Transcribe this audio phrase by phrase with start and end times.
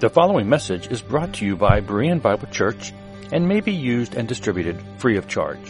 [0.00, 2.94] The following message is brought to you by Berean Bible Church
[3.30, 5.60] and may be used and distributed free of charge.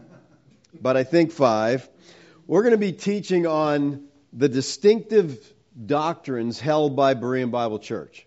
[0.82, 1.88] but I think five,
[2.46, 5.38] we're going to be teaching on the distinctive
[5.84, 8.26] doctrines held by Berean Bible Church.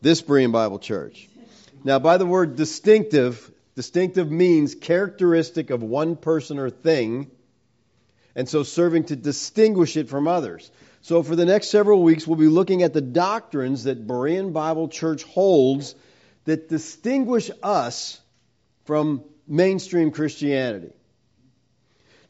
[0.00, 1.28] This Berean Bible Church.
[1.82, 7.30] Now, by the word distinctive, distinctive means characteristic of one person or thing,
[8.34, 10.70] and so serving to distinguish it from others.
[11.02, 14.88] So, for the next several weeks, we'll be looking at the doctrines that Berean Bible
[14.88, 15.94] Church holds
[16.44, 18.20] that distinguish us
[18.84, 20.92] from mainstream Christianity.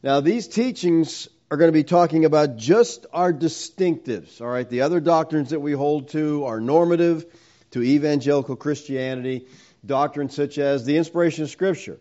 [0.03, 4.67] Now, these teachings are going to be talking about just our distinctives, all right?
[4.67, 7.25] The other doctrines that we hold to are normative
[7.71, 9.45] to evangelical Christianity,
[9.85, 11.99] doctrines such as the inspiration of Scripture.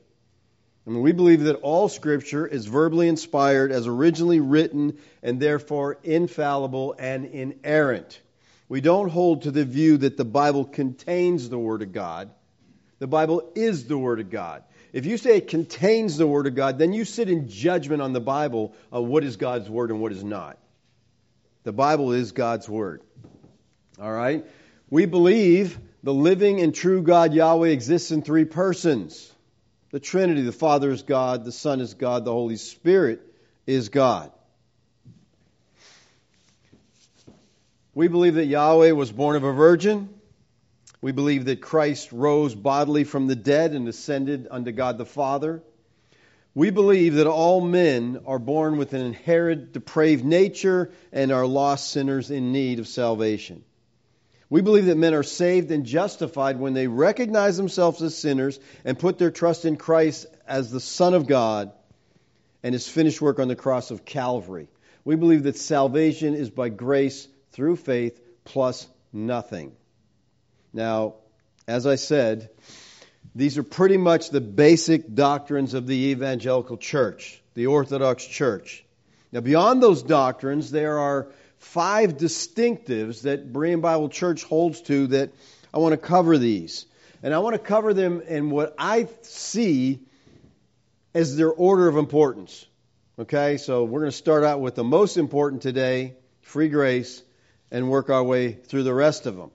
[0.86, 5.98] I mean, we believe that all Scripture is verbally inspired as originally written and therefore
[6.02, 8.18] infallible and inerrant.
[8.70, 12.30] We don't hold to the view that the Bible contains the Word of God.
[12.98, 14.62] The Bible is the Word of God.
[14.92, 18.12] If you say it contains the Word of God, then you sit in judgment on
[18.12, 20.58] the Bible of what is God's Word and what is not.
[21.62, 23.02] The Bible is God's Word.
[24.00, 24.44] All right?
[24.88, 29.32] We believe the living and true God Yahweh exists in three persons
[29.90, 30.42] the Trinity.
[30.42, 33.20] The Father is God, the Son is God, the Holy Spirit
[33.66, 34.32] is God.
[37.94, 40.08] We believe that Yeshua was born of a virgin.
[41.02, 45.62] We believe that Christ rose bodily from the dead and ascended unto God the Father.
[46.54, 51.90] We believe that all men are born with an inherent depraved nature and are lost
[51.90, 53.64] sinners in need of salvation.
[54.50, 58.98] We believe that men are saved and justified when they recognize themselves as sinners and
[58.98, 61.70] put their trust in Christ as the Son of God
[62.62, 64.68] and his finished work on the cross of Calvary.
[65.04, 69.72] We believe that salvation is by grace through faith plus nothing.
[70.72, 71.14] Now,
[71.66, 72.50] as I said,
[73.34, 78.84] these are pretty much the basic doctrines of the evangelical church, the Orthodox church.
[79.32, 81.28] Now, beyond those doctrines, there are
[81.58, 85.30] five distinctives that Berean Bible Church holds to that
[85.72, 86.86] I want to cover these.
[87.22, 90.00] And I want to cover them in what I see
[91.14, 92.66] as their order of importance.
[93.18, 97.22] Okay, so we're going to start out with the most important today free grace
[97.70, 99.50] and work our way through the rest of them.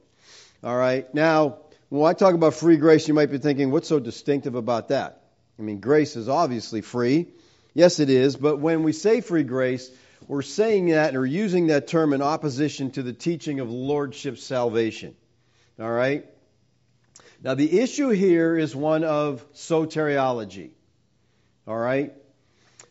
[0.63, 1.11] All right.
[1.13, 4.89] Now, when I talk about free grace, you might be thinking, what's so distinctive about
[4.89, 5.21] that?
[5.59, 7.27] I mean, grace is obviously free.
[7.73, 8.35] Yes, it is.
[8.35, 9.89] But when we say free grace,
[10.27, 15.15] we're saying that or using that term in opposition to the teaching of lordship salvation.
[15.79, 16.25] All right?
[17.43, 20.71] Now, the issue here is one of soteriology.
[21.67, 22.13] All right?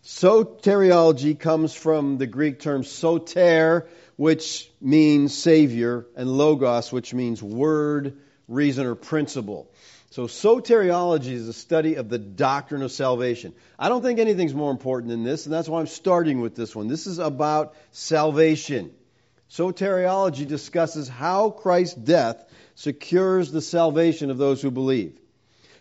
[0.04, 8.18] Soteriology comes from the Greek term soter, which means Savior, and logos, which means word,
[8.48, 9.70] reason, or principle.
[10.10, 13.52] So, soteriology is the study of the doctrine of salvation.
[13.76, 16.74] I don't think anything's more important than this, and that's why I'm starting with this
[16.76, 16.86] one.
[16.86, 18.92] This is about salvation.
[19.50, 22.44] Soteriology discusses how Christ's death
[22.76, 25.18] secures the salvation of those who believe.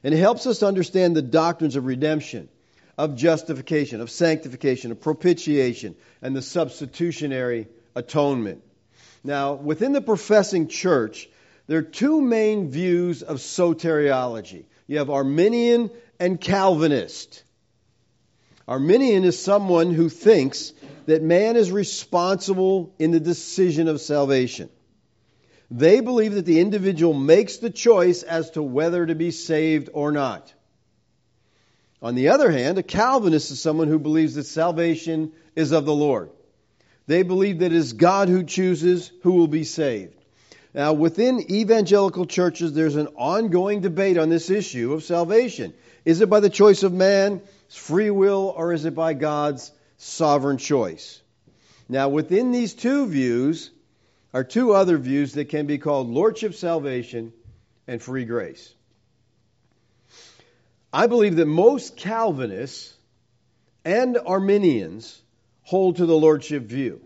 [0.04, 2.50] And it helps us understand the doctrines of redemption,
[2.98, 8.64] of justification, of sanctification, of propitiation, and the substitutionary atonement.
[9.24, 11.30] Now, within the professing church,
[11.68, 14.66] there are two main views of soteriology.
[14.88, 17.44] You have Arminian and Calvinist.
[18.68, 20.74] Arminian is someone who thinks
[21.06, 24.70] that man is responsible in the decision of salvation.
[25.72, 30.12] They believe that the individual makes the choice as to whether to be saved or
[30.12, 30.54] not.
[32.02, 35.96] On the other hand, a Calvinist is someone who believes that salvation is of the
[35.96, 36.30] Lord.
[37.08, 40.16] They believe that it is God who chooses who will be saved.
[40.74, 45.74] Now, within evangelical churches, there's an ongoing debate on this issue of salvation.
[46.06, 50.58] Is it by the choice of man, free will, or is it by God's sovereign
[50.58, 51.22] choice?
[51.88, 53.70] Now, within these two views
[54.34, 57.34] are two other views that can be called lordship salvation
[57.88, 58.74] and free grace.
[60.92, 62.94] I believe that most Calvinists
[63.84, 65.23] and Arminians
[65.64, 67.02] hold to the lordship view.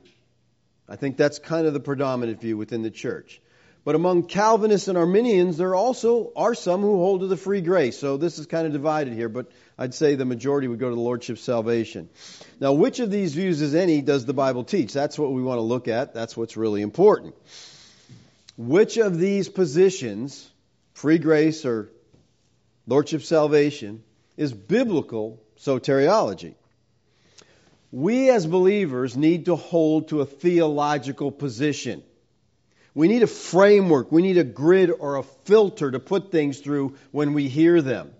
[0.90, 3.42] I think that's kind of the predominant view within the church.
[3.84, 7.98] But among Calvinists and Arminians, there also are some who hold to the free grace.
[7.98, 10.96] So this is kind of divided here, but I'd say the majority would go to
[10.96, 12.10] the Lordship salvation.
[12.60, 14.92] Now, which of these views, as any, does the Bible teach?
[14.92, 16.14] That's what we want to look at.
[16.14, 17.34] That's what's really important.
[18.58, 20.50] Which of these positions,
[20.94, 21.90] free grace or
[22.88, 24.04] Lordship salvation,
[24.36, 26.56] is biblical soteriology?
[27.98, 32.04] We as believers need to hold to a theological position.
[32.94, 34.12] We need a framework.
[34.12, 38.14] We need a grid or a filter to put things through when we hear them.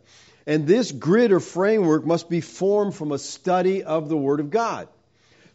[0.48, 4.50] And this grid or framework must be formed from a study of the Word of
[4.50, 4.88] God.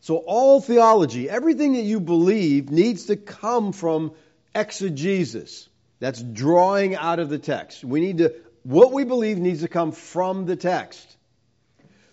[0.03, 4.13] So all theology, everything that you believe, needs to come from
[4.55, 5.69] exegesis.
[5.99, 7.83] That's drawing out of the text.
[7.83, 11.17] We need to, what we believe needs to come from the text.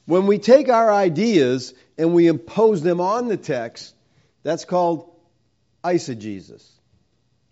[0.09, 3.93] When we take our ideas and we impose them on the text,
[4.41, 5.11] that's called
[5.83, 6.65] eisegesis.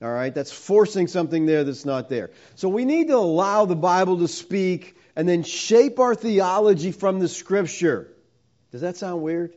[0.02, 0.34] All right?
[0.34, 2.32] That's forcing something there that's not there.
[2.56, 7.20] So we need to allow the Bible to speak and then shape our theology from
[7.20, 8.08] the Scripture.
[8.72, 9.54] Does that sound weird?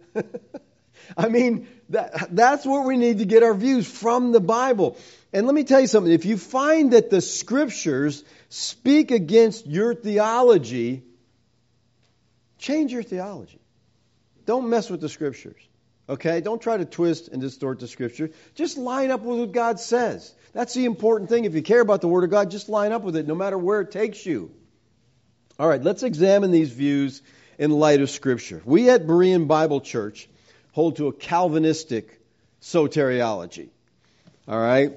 [1.16, 4.96] I mean, that, that's where we need to get our views from the Bible.
[5.32, 6.12] And let me tell you something.
[6.12, 11.04] If you find that the Scriptures speak against your theology,
[12.58, 13.59] change your theology.
[14.46, 15.60] Don't mess with the Scriptures.
[16.10, 16.40] Okay?
[16.40, 18.30] Don't try to twist and distort the scripture.
[18.56, 20.34] Just line up with what God says.
[20.52, 21.44] That's the important thing.
[21.44, 23.56] If you care about the Word of God, just line up with it no matter
[23.56, 24.50] where it takes you.
[25.58, 27.22] All right, let's examine these views
[27.58, 28.60] in light of Scripture.
[28.64, 30.28] We at Berean Bible Church
[30.72, 32.20] hold to a Calvinistic
[32.60, 33.68] soteriology.
[34.48, 34.92] All right?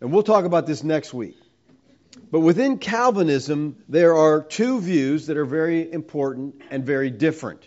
[0.00, 1.38] And we'll talk about this next week.
[2.30, 7.66] But within Calvinism, there are two views that are very important and very different.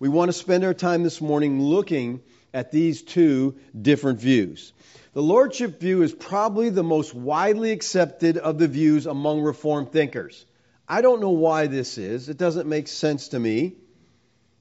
[0.00, 2.20] We want to spend our time this morning looking
[2.54, 4.72] at these two different views.
[5.12, 10.46] The Lordship view is probably the most widely accepted of the views among Reformed thinkers.
[10.88, 12.28] I don't know why this is.
[12.28, 13.74] It doesn't make sense to me,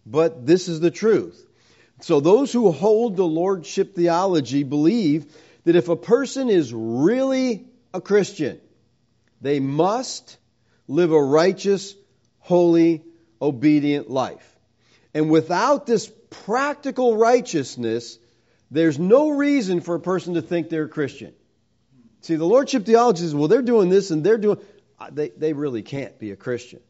[0.07, 1.45] but this is the truth.
[2.01, 5.31] So, those who hold the Lordship theology believe
[5.65, 8.59] that if a person is really a Christian,
[9.41, 10.37] they must
[10.87, 11.93] live a righteous,
[12.39, 13.03] holy,
[13.39, 14.56] obedient life.
[15.17, 18.19] And without this practical righteousness,
[18.69, 21.33] there's no reason for a person to think they're a Christian.
[22.21, 24.59] See, the Lordship theology says, well, they're doing this and they're doing.
[24.99, 26.81] Uh, they, they really can't be a Christian.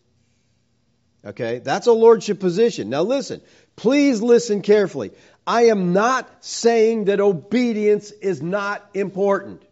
[1.23, 1.59] Okay?
[1.59, 2.89] That's a Lordship position.
[2.89, 3.39] Now listen,
[3.77, 5.11] please listen carefully.
[5.45, 9.63] I am not saying that obedience is not important.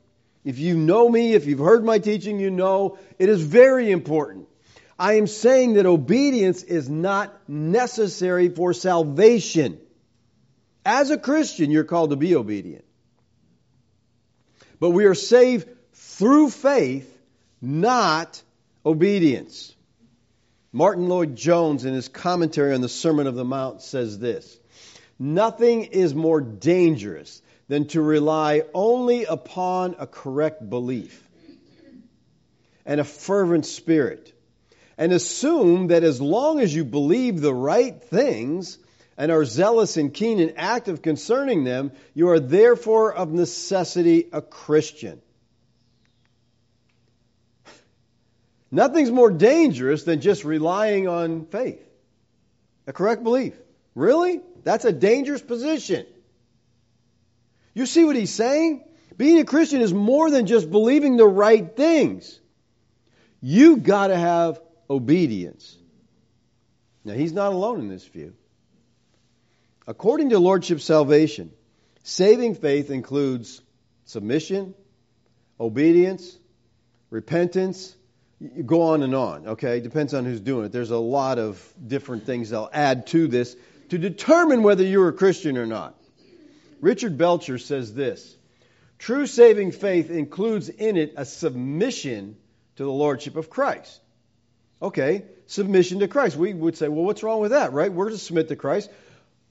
[0.46, 4.48] If you know me, if you've heard my teaching, you know it is very important.
[4.98, 9.80] I am saying that obedience is not necessary for salvation.
[10.86, 12.86] As a Christian, you're called to be obedient.
[14.80, 17.12] But we are saved through faith,
[17.62, 18.42] not
[18.86, 19.74] obedience.
[20.72, 24.60] Martyn Lloyd-Jones, in his commentary on the Sermon of the Mount, says this
[25.20, 31.22] Nothing is more dangerous than to rely only upon a correct belief
[32.86, 34.35] and a fervent spirit
[34.98, 38.78] and assume that as long as you believe the right things
[39.18, 44.42] and are zealous and keen and active concerning them, you are therefore of necessity a
[44.42, 45.22] Christian.
[48.72, 51.82] Nothing's more dangerous than just relying on faith,
[52.88, 53.54] a correct belief.
[53.94, 54.42] Really?
[54.64, 56.06] That's a dangerous position.
[57.74, 58.84] You see what he's saying?
[59.16, 62.40] Being a Christian is more than just believing the right things.
[63.42, 65.78] You got to have obedience.
[67.04, 68.34] Now, he's not alone in this view.
[69.88, 71.52] According to Lordship salvation,
[72.04, 73.62] saving faith includes
[74.06, 74.74] submission,
[75.60, 76.38] obedience,
[77.12, 77.96] repentance.
[78.40, 79.80] You go on and on, okay?
[79.80, 80.72] Depends on who's doing it.
[80.72, 83.56] There's a lot of different things they'll add to this
[83.90, 85.96] to determine whether you're a Christian or not.
[86.82, 88.36] Richard Belcher says this
[88.98, 92.38] True saving faith includes in it a submission
[92.78, 94.02] to the Lordship of Christ.
[94.86, 96.36] Okay, submission to Christ.
[96.38, 97.92] We would say, well, what's wrong with that, right?
[97.92, 98.92] We're to submit to Christ.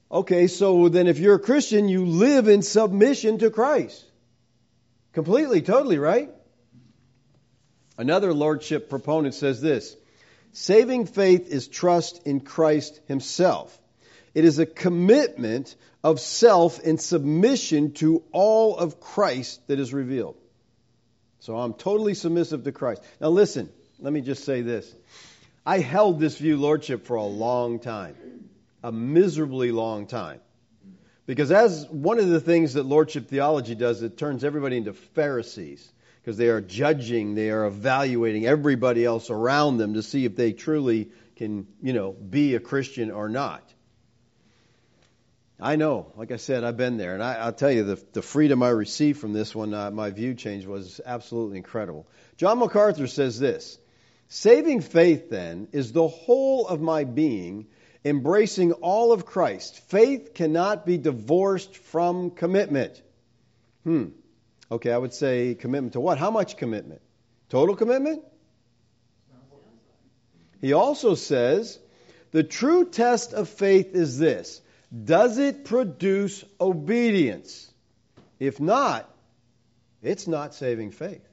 [0.09, 4.05] Okay, so then if you're a Christian, you live in submission to Christ.
[5.13, 6.31] Completely, totally, right?
[7.99, 9.97] Another lordship proponent says this
[10.53, 13.77] Saving faith is trust in Christ Himself.
[14.35, 15.75] It is a commitment
[16.05, 20.37] of self in submission to all of Christ that is revealed.
[21.41, 23.03] So I'm totally submissive to Christ.
[23.21, 24.95] Now listen, let me just say this.
[25.67, 28.17] I held this view lordship for a long time,
[28.83, 30.41] a miserably long time.
[31.27, 35.91] Because as one of the things that lordship theology does, it turns everybody into Pharisees
[36.21, 40.53] because they are judging, they are evaluating everybody else around them to see if they
[40.53, 43.63] truly can, you know, be a Christian or not.
[45.61, 48.23] I know, like I said, I've been there, and I, will tell you the, the
[48.23, 52.07] freedom I received from this when uh, my view change was absolutely incredible.
[52.37, 53.79] John MacArthur says this
[54.35, 57.69] Saving faith, then, is the whole of my being,
[58.05, 59.79] embracing all of Christ.
[59.91, 63.01] Faith cannot be divorced from commitment.
[63.85, 64.07] Hmm.
[64.73, 66.19] Okay, I would say commitment to what?
[66.19, 67.01] How much commitment?
[67.49, 68.25] Total commitment?
[70.61, 71.79] He also says
[72.33, 74.61] the true test of faith is this
[75.05, 77.73] Does it produce obedience?
[78.41, 79.09] If not,
[80.03, 81.25] it's not saving faith.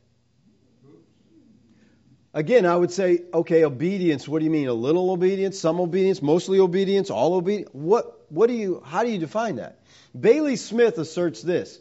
[2.34, 4.28] Again, I would say, okay, obedience.
[4.28, 4.68] What do you mean?
[4.68, 7.70] A little obedience, some obedience, mostly obedience, all obedience?
[7.74, 9.80] What, what do you, how do you define that?
[10.18, 11.80] Bailey Smith asserts this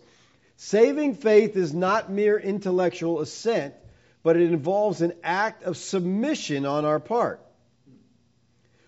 [0.56, 3.74] Saving faith is not mere intellectual assent,
[4.22, 7.40] but it involves an act of submission on our part.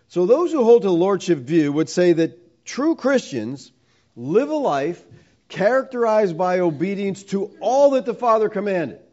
[0.09, 3.73] So those who hold to the Lordship view would say that true Christians
[4.14, 5.02] live a life
[5.49, 8.99] characterized by obedience to all that the Father commanded.
[8.99, 9.07] Does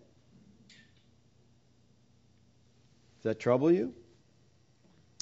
[3.24, 3.94] that trouble you?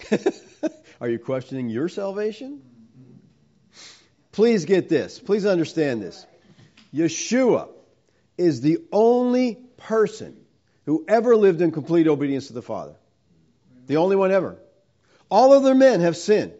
[1.01, 2.62] Are you questioning your salvation?
[4.32, 5.20] Please get this.
[5.20, 6.25] Please understand this.
[6.94, 7.70] Yeshua
[8.38, 10.38] is the only person
[10.86, 12.96] who ever lived in complete obedience to the Father.
[13.88, 14.58] The only one ever.
[15.30, 16.54] All other men have sinned.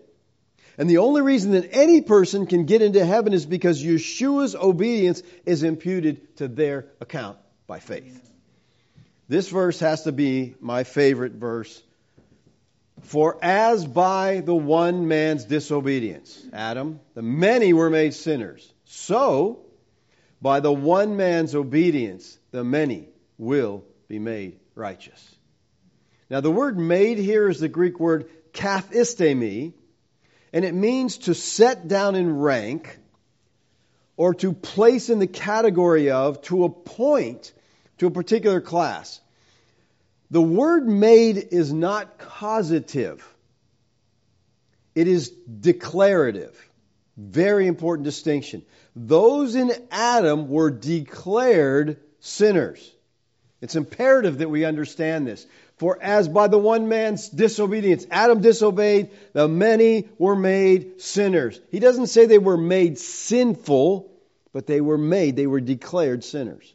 [0.78, 5.24] And the only reason that any person can get into heaven is because Yeshua's obedience
[5.46, 8.24] is imputed to their account by faith.
[9.28, 11.82] This verse has to be my favorite verse.
[13.02, 19.66] For as by the one man's disobedience, Adam, the many were made sinners, so
[20.42, 25.36] by the one man's obedience, the many will be made righteous.
[26.30, 29.74] Now, the word made here is the Greek word kathistemi,
[30.54, 32.98] and it means to set down in rank
[34.16, 37.54] or to place in the category of, to appoint
[37.98, 39.20] to a particular class.
[40.30, 43.28] The word made is not causative,
[44.96, 46.56] it is declarative.
[47.20, 48.64] Very important distinction.
[48.96, 52.94] Those in Adam were declared sinners.
[53.60, 55.48] It's imperative that we understand this.
[55.78, 61.60] For as by the one man's disobedience, Adam disobeyed, the many were made sinners.
[61.72, 64.12] He doesn't say they were made sinful,
[64.54, 66.72] but they were made, they were declared sinners.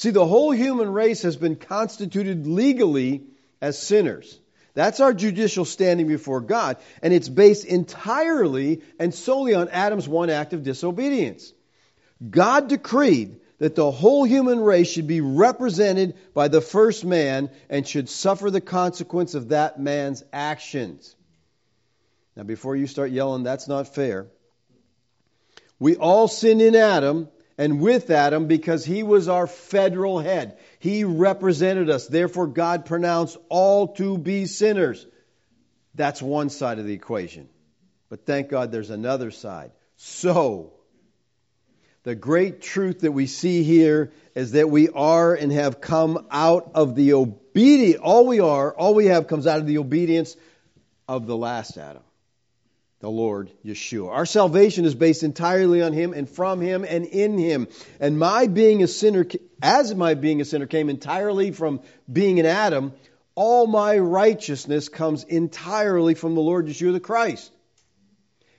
[0.00, 3.24] See, the whole human race has been constituted legally
[3.60, 4.40] as sinners.
[4.72, 10.30] That's our judicial standing before God, and it's based entirely and solely on Adam's one
[10.30, 11.52] act of disobedience.
[12.30, 17.86] God decreed that the whole human race should be represented by the first man and
[17.86, 21.14] should suffer the consequence of that man's actions.
[22.36, 24.28] Now, before you start yelling, that's not fair.
[25.78, 27.28] We all sinned in Adam,
[27.60, 30.56] and with Adam because he was our federal head.
[30.78, 32.06] He represented us.
[32.06, 35.06] Therefore, God pronounced all to be sinners.
[35.94, 37.50] That's one side of the equation.
[38.08, 39.72] But thank God there's another side.
[39.96, 40.72] So,
[42.02, 46.70] the great truth that we see here is that we are and have come out
[46.74, 48.00] of the obedience.
[48.02, 50.34] All we are, all we have comes out of the obedience
[51.06, 52.02] of the last Adam
[53.00, 54.10] the Lord Yeshua.
[54.10, 57.68] Our salvation is based entirely on Him and from Him and in Him.
[57.98, 59.26] And my being a sinner,
[59.62, 61.80] as my being a sinner came entirely from
[62.10, 62.92] being an Adam,
[63.34, 67.50] all my righteousness comes entirely from the Lord Yeshua the Christ.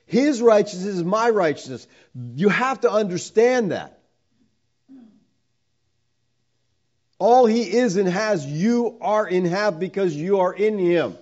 [0.07, 1.87] His righteousness is my righteousness.
[2.35, 3.99] You have to understand that.
[7.19, 11.15] All He is and has, you are in have because you are in Him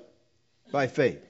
[0.71, 1.21] by faith.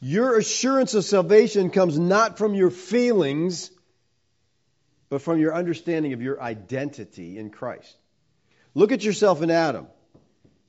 [0.00, 3.70] Your assurance of salvation comes not from your feelings,
[5.08, 7.96] but from your understanding of your identity in Christ.
[8.74, 9.88] Look at yourself in Adam.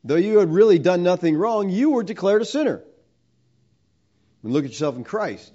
[0.04, 2.82] Though you had really done nothing wrong, you were declared a sinner.
[4.44, 5.54] And look at yourself in Christ.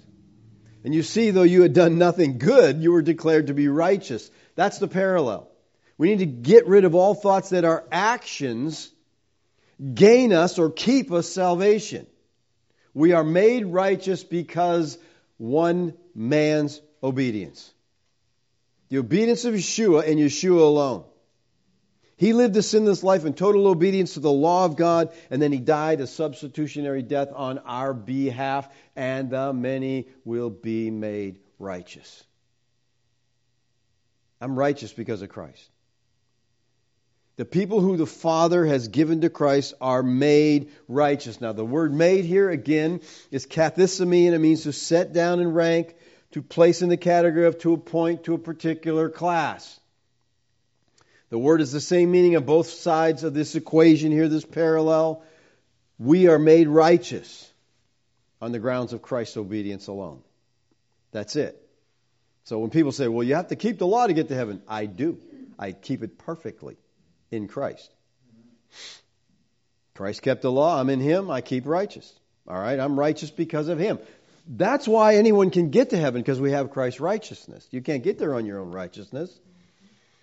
[0.83, 4.29] And you see, though you had done nothing good, you were declared to be righteous.
[4.55, 5.49] That's the parallel.
[5.97, 8.91] We need to get rid of all thoughts that our actions
[9.93, 12.05] gain us or keep us salvation.
[12.95, 14.97] We are made righteous because
[15.37, 17.71] one man's obedience.
[18.89, 21.03] The obedience of Yeshua and Yeshua alone.
[22.15, 25.51] He lived a sinless life in total obedience to the law of God, and then
[25.51, 32.23] he died a substitutionary death on our behalf, and the many will be made righteous.
[34.39, 35.69] I'm righteous because of Christ.
[37.37, 41.41] The people who the Father has given to Christ are made righteous.
[41.41, 45.51] Now, the word made here again is kathistemi, and it means to set down in
[45.51, 45.95] rank,
[46.31, 49.79] to place in the category of, to appoint to a particular class.
[51.29, 55.21] The word is the same meaning of both sides of this equation here, this parallel.
[55.99, 57.51] We are made righteous
[58.41, 60.21] on the grounds of Christ's obedience alone.
[61.11, 61.61] That's it.
[62.45, 64.61] So when people say, well, you have to keep the law to get to heaven,
[64.67, 65.17] I do.
[65.57, 66.77] I keep it perfectly
[67.31, 67.91] in Christ.
[69.95, 70.79] Christ kept the law.
[70.79, 71.31] I'm in Him.
[71.31, 72.11] I keep righteous.
[72.47, 72.79] All right?
[72.79, 73.99] I'm righteous because of Him.
[74.47, 77.67] That's why anyone can get to heaven because we have Christ's righteousness.
[77.71, 79.31] You can't get there on your own righteousness.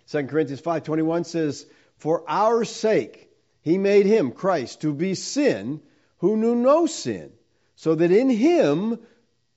[0.08, 1.66] 2 Corinthians 5:21 says,
[1.96, 3.30] "For our sake
[3.62, 5.80] he made him Christ to be sin
[6.18, 7.32] who knew no sin,
[7.74, 8.98] so that in him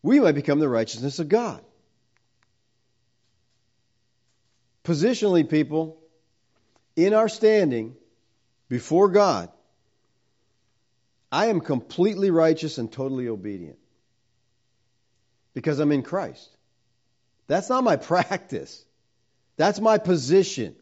[0.02, 1.64] we might become the righteousness of God."
[4.84, 5.98] Positionally, people,
[6.96, 7.96] in our standing
[8.70, 9.50] before God,
[11.32, 13.78] I am completely righteous and totally obedient
[15.54, 16.50] because I'm in Christ.
[17.48, 18.84] That's not my practice.
[19.58, 20.76] That's my position.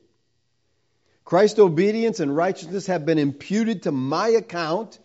[1.25, 4.99] Christ's obedience and righteousness have been imputed to my account.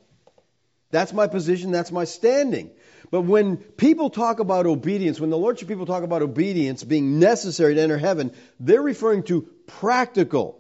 [0.91, 1.71] That's my position.
[1.71, 2.71] That's my standing.
[3.11, 7.75] But when people talk about obedience, when the Lordship people talk about obedience being necessary
[7.75, 10.58] to enter heaven, they're referring to practical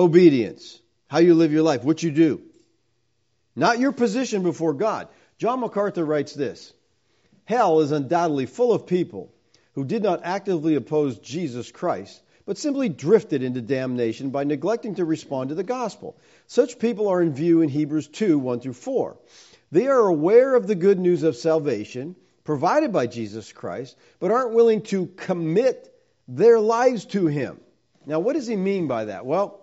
[0.00, 0.80] obedience.
[1.08, 2.40] How you live your life, what you do.
[3.56, 5.08] Not your position before God.
[5.38, 6.72] John MacArthur writes this
[7.44, 9.32] Hell is undoubtedly full of people
[9.74, 15.04] who did not actively oppose Jesus Christ, but simply drifted into damnation by neglecting to
[15.04, 16.16] respond to the gospel.
[16.46, 19.16] Such people are in view in Hebrews 2 1 through 4.
[19.72, 24.54] They are aware of the good news of salvation provided by Jesus Christ, but aren't
[24.54, 25.94] willing to commit
[26.26, 27.60] their lives to Him.
[28.06, 29.26] Now, what does he mean by that?
[29.26, 29.59] Well,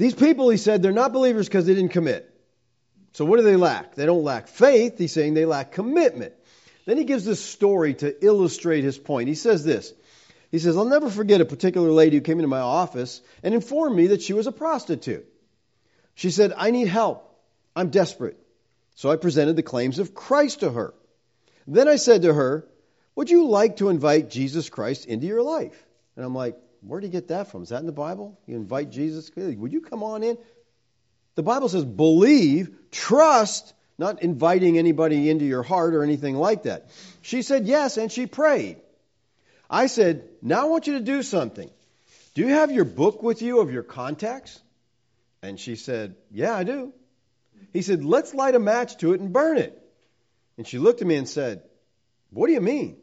[0.00, 2.26] these people, he said, they're not believers because they didn't commit.
[3.12, 3.96] So, what do they lack?
[3.96, 4.96] They don't lack faith.
[4.96, 6.32] He's saying they lack commitment.
[6.86, 9.28] Then he gives this story to illustrate his point.
[9.28, 9.92] He says this
[10.50, 13.94] He says, I'll never forget a particular lady who came into my office and informed
[13.94, 15.26] me that she was a prostitute.
[16.14, 17.38] She said, I need help.
[17.76, 18.38] I'm desperate.
[18.94, 20.94] So I presented the claims of Christ to her.
[21.66, 22.66] Then I said to her,
[23.16, 25.78] Would you like to invite Jesus Christ into your life?
[26.16, 27.62] And I'm like, Where did you get that from?
[27.62, 28.38] Is that in the Bible?
[28.46, 29.30] You invite Jesus?
[29.36, 30.38] Would you come on in?
[31.34, 36.90] The Bible says, Believe, trust, not inviting anybody into your heart or anything like that.
[37.22, 38.78] She said yes, and she prayed.
[39.68, 41.70] I said, Now I want you to do something.
[42.34, 44.60] Do you have your book with you of your contacts?
[45.42, 46.92] And she said, Yeah, I do.
[47.72, 49.76] He said, Let's light a match to it and burn it.
[50.56, 51.62] And she looked at me and said,
[52.30, 52.96] What do you mean?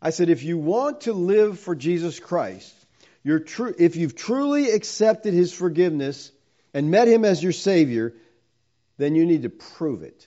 [0.00, 2.74] I said, If you want to live for Jesus Christ,
[3.24, 3.44] you're
[3.78, 6.32] if you've truly accepted his forgiveness
[6.74, 8.14] and met him as your Savior,
[8.98, 10.26] then you need to prove it.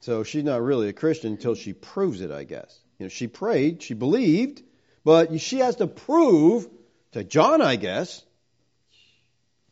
[0.00, 2.78] So she's not really a Christian until she proves it, I guess.
[2.98, 4.62] You know, she prayed, she believed,
[5.04, 6.68] but she has to prove
[7.12, 8.22] to John, I guess,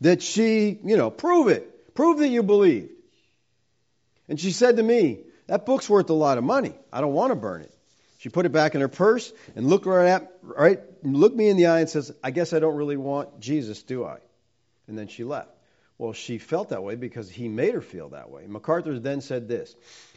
[0.00, 1.94] that she, you know, prove it.
[1.94, 2.90] Prove that you believed.
[4.28, 6.74] And she said to me, That book's worth a lot of money.
[6.92, 7.74] I don't want to burn it.
[8.24, 11.58] She put it back in her purse and looked right at right, looked me in
[11.58, 14.16] the eye and says, I guess I don't really want Jesus, do I?
[14.88, 15.50] And then she left.
[15.98, 18.46] Well, she felt that way because he made her feel that way.
[18.46, 19.76] MacArthur then said this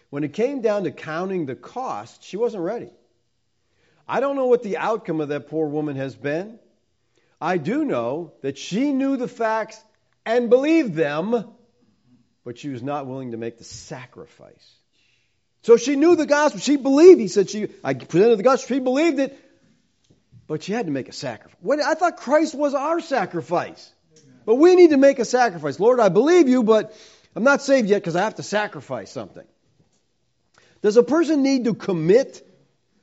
[0.10, 2.92] When it came down to counting the cost, she wasn't ready.
[4.08, 6.60] I don't know what the outcome of that poor woman has been.
[7.42, 9.84] I do know that she knew the facts
[10.26, 11.44] and believed them,
[12.46, 14.78] but she was not willing to make the sacrifice.
[15.68, 16.62] So she knew the gospel.
[16.62, 17.20] She believed.
[17.20, 18.74] He said she I presented the gospel.
[18.74, 19.38] She believed it,
[20.48, 21.86] but she had to make a sacrifice.
[21.86, 23.92] I thought Christ was our sacrifice.
[24.46, 25.78] But we need to make a sacrifice.
[25.78, 26.96] Lord, I believe you, but
[27.36, 29.44] I'm not saved yet because I have to sacrifice something.
[30.84, 32.50] Does a person need to commit?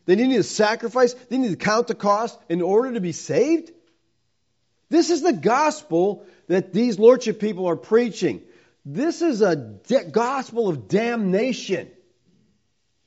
[0.06, 1.12] They need to sacrifice?
[1.12, 3.72] They need to count the cost in order to be saved?
[4.88, 8.40] This is the gospel that these lordship people are preaching.
[8.86, 11.90] This is a de- gospel of damnation.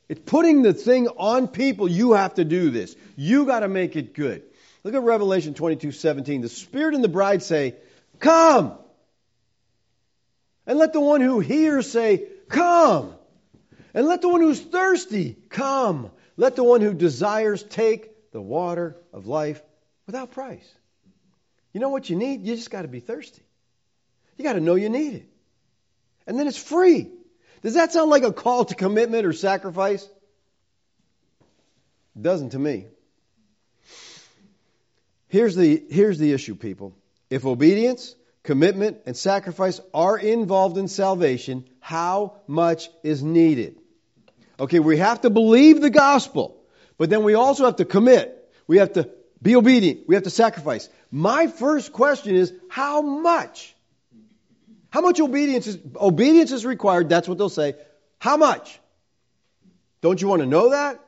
[0.10, 1.88] It's putting the thing on people.
[1.90, 2.96] You have to do this.
[3.16, 4.44] You got to make it good.
[4.84, 6.42] Look at Revelation 22 17.
[6.42, 7.76] The Spirit and the bride say,
[8.20, 8.74] Come.
[10.66, 13.14] And let the one who hears say, Come.
[13.94, 16.12] And let the one who's thirsty come.
[16.38, 19.62] Let the one who desires take the water of life
[20.06, 20.68] without price.
[21.74, 22.46] You know what you need?
[22.46, 23.42] You just got to be thirsty.
[24.38, 25.30] You got to know you need it.
[26.28, 27.10] And then it's free.
[27.64, 30.04] Does that sound like a call to commitment or sacrifice?
[32.16, 32.86] It doesn't to me.
[35.28, 36.94] Here's the, here's the issue, people.
[37.30, 43.78] If obedience, commitment, and sacrifice are involved in salvation, how much is needed?
[44.60, 46.58] Okay, we have to believe the gospel,
[46.98, 48.34] but then we also have to commit.
[48.66, 49.10] We have to
[49.42, 50.08] be obedient.
[50.08, 50.90] We have to sacrifice.
[51.12, 53.76] My first question is, how much?
[54.90, 57.10] How much obedience is, obedience is required?
[57.10, 57.76] That's what they'll say.
[58.20, 58.80] How much?
[60.02, 61.00] Don't you want to know that?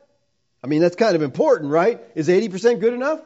[0.64, 2.02] I mean, that's kind of important, right?
[2.16, 3.22] Is 80% good enough?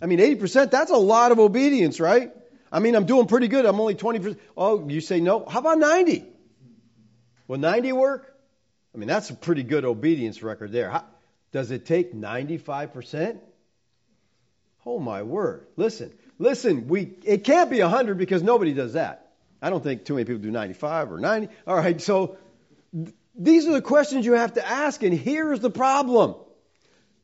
[0.00, 2.32] I mean, 80%, that's a lot of obedience, right?
[2.72, 3.66] I mean, I'm doing pretty good.
[3.66, 4.38] I'm only 20%.
[4.56, 5.44] Oh, you say no?
[5.44, 6.24] How about 90?
[7.48, 8.34] Will 90 work?
[8.94, 10.90] I mean, that's a pretty good obedience record there.
[10.90, 11.04] How,
[11.52, 13.38] does it take 95%?
[14.86, 15.66] Oh my word.
[15.76, 19.29] Listen, listen, we it can't be 100 because nobody does that.
[19.62, 21.48] I don't think too many people do 95 or 90.
[21.66, 22.38] All right, so
[22.92, 26.34] th- these are the questions you have to ask and here's the problem.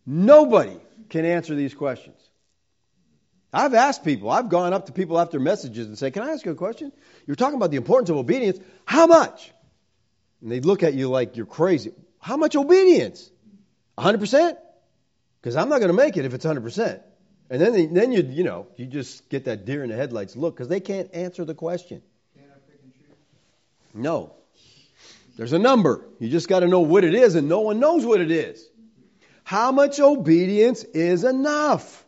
[0.05, 2.17] Nobody can answer these questions.
[3.53, 6.45] I've asked people, I've gone up to people after messages and say, Can I ask
[6.45, 6.93] you a question?
[7.27, 8.59] You're talking about the importance of obedience.
[8.85, 9.51] How much?
[10.43, 11.93] And they look at you like you're crazy.
[12.21, 13.31] How much obedience?
[13.97, 14.57] 100%?
[15.41, 17.01] Because I'm not going to make it if it's 100%.
[17.49, 20.57] And then, then you, you know, you just get that deer in the headlights look
[20.57, 22.03] because they can't answer the question.
[23.97, 24.35] No.
[25.37, 26.05] There's a number.
[26.19, 28.67] You just got to know what it is, and no one knows what it is.
[29.45, 32.05] How much obedience is enough?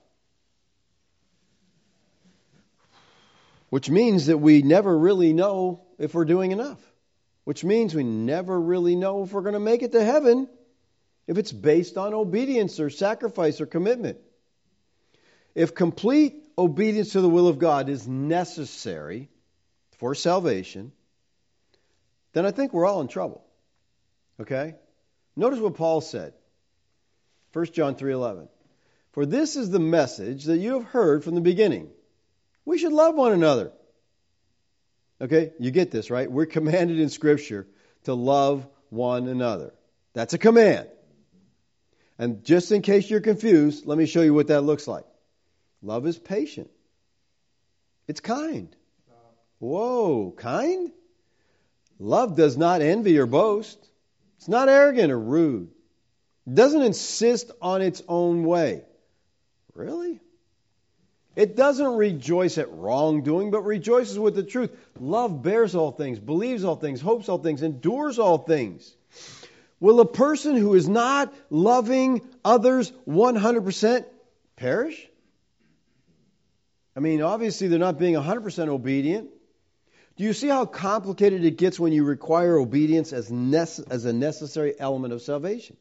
[3.68, 6.80] Which means that we never really know if we're doing enough.
[7.44, 10.48] Which means we never really know if we're going to make it to heaven
[11.26, 14.18] if it's based on obedience or sacrifice or commitment.
[15.54, 19.28] If complete obedience to the will of God is necessary
[19.98, 20.92] for salvation,
[22.32, 23.44] then I think we're all in trouble.
[24.40, 24.74] Okay?
[25.36, 26.32] Notice what Paul said.
[27.52, 28.48] 1 John 3:11.
[29.12, 31.90] For this is the message that you have heard from the beginning
[32.68, 33.72] we should love one another.
[35.22, 36.30] Okay, you get this, right?
[36.30, 37.66] We're commanded in Scripture
[38.04, 39.72] to love one another.
[40.12, 40.86] That's a command.
[42.18, 45.06] And just in case you're confused, let me show you what that looks like.
[45.80, 46.68] Love is patient,
[48.06, 48.76] it's kind.
[49.60, 50.92] Whoa, kind?
[51.98, 53.78] Love does not envy or boast.
[54.36, 55.70] It's not arrogant or rude.
[56.46, 58.84] It doesn't insist on its own way.
[59.74, 60.20] Really?
[61.36, 64.70] It doesn't rejoice at wrongdoing, but rejoices with the truth.
[64.98, 68.96] Love bears all things, believes all things, hopes all things, endures all things.
[69.80, 74.04] Will a person who is not loving others 100%
[74.56, 75.08] perish?
[76.96, 79.30] I mean, obviously, they're not being 100% obedient.
[80.18, 84.12] Do you see how complicated it gets when you require obedience as, nece- as a
[84.12, 85.78] necessary element of salvation?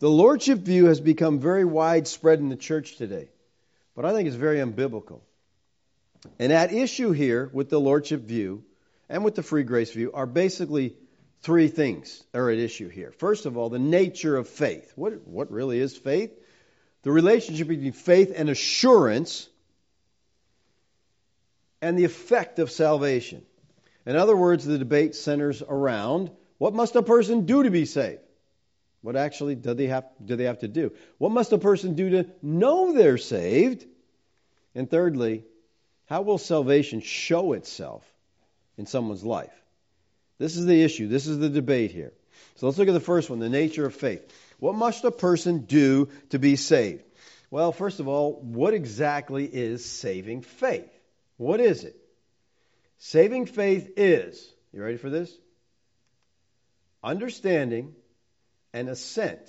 [0.00, 3.28] The lordship view has become very widespread in the church today
[4.00, 5.20] but I think it's very unbiblical.
[6.38, 8.64] And at issue here with the lordship view
[9.10, 10.96] and with the free grace view are basically
[11.42, 13.12] three things are at issue here.
[13.12, 14.90] First of all, the nature of faith.
[14.96, 16.30] What, what really is faith?
[17.02, 19.49] The relationship between faith and assurance
[21.82, 23.42] and the effect of salvation.
[24.06, 28.20] In other words, the debate centers around what must a person do to be saved?
[29.02, 30.92] What actually do they have, do they have to do?
[31.16, 33.86] What must a person do to know they're saved?
[34.74, 35.44] And thirdly,
[36.06, 38.04] how will salvation show itself
[38.76, 39.52] in someone's life?
[40.38, 41.08] This is the issue.
[41.08, 42.12] This is the debate here.
[42.56, 44.30] So let's look at the first one the nature of faith.
[44.58, 47.04] What must a person do to be saved?
[47.50, 50.90] Well, first of all, what exactly is saving faith?
[51.40, 51.96] What is it?
[52.98, 55.34] Saving faith is, you ready for this?
[57.02, 57.94] Understanding
[58.74, 59.40] and assent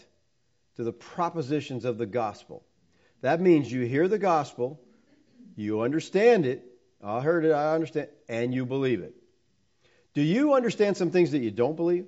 [0.77, 2.63] to the propositions of the gospel.
[3.19, 4.79] That means you hear the gospel,
[5.57, 6.63] you understand it,
[7.03, 9.13] I heard it, I understand, and you believe it.
[10.13, 12.05] Do you understand some things that you don't believe?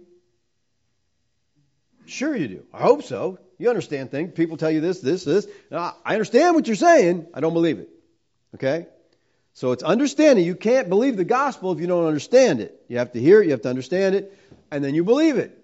[2.06, 2.64] Sure, you do.
[2.74, 3.38] I hope so.
[3.58, 4.32] You understand things.
[4.34, 5.46] People tell you this, this, this.
[5.70, 7.28] I understand what you're saying.
[7.34, 7.90] I don't believe it.
[8.56, 8.88] Okay?
[9.54, 10.46] So it's understanding.
[10.46, 12.84] You can't believe the gospel if you don't understand it.
[12.88, 14.38] You have to hear it, you have to understand it,
[14.72, 15.58] and then you believe it.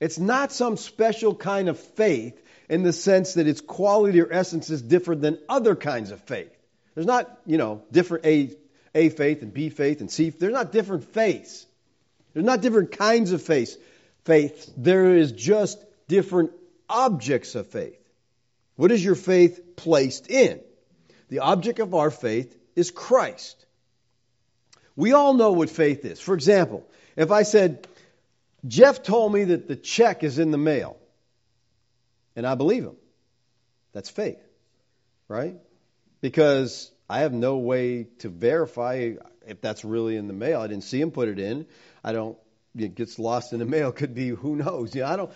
[0.00, 4.70] It's not some special kind of faith in the sense that its quality or essence
[4.70, 6.50] is different than other kinds of faith.
[6.94, 8.56] There's not, you know, different A,
[8.94, 10.30] A faith and B faith and C.
[10.30, 11.66] There's not different faiths.
[12.32, 13.76] There's not different kinds of faith.
[14.24, 14.72] Faith.
[14.76, 16.50] There is just different
[16.88, 17.98] objects of faith.
[18.76, 20.60] What is your faith placed in?
[21.28, 23.64] The object of our faith is Christ.
[24.94, 26.20] We all know what faith is.
[26.20, 26.86] For example,
[27.16, 27.86] if I said,
[28.66, 30.96] Jeff told me that the check is in the mail,
[32.34, 32.96] and I believe him.
[33.92, 34.38] That's faith.
[35.28, 35.56] right?
[36.20, 39.14] Because I have no way to verify
[39.46, 40.60] if that's really in the mail.
[40.60, 41.66] I didn't see him put it in.
[42.04, 42.36] I don't.
[42.76, 43.90] It gets lost in the mail.
[43.92, 44.94] Could be who knows.
[44.94, 45.30] Yeah, I don't.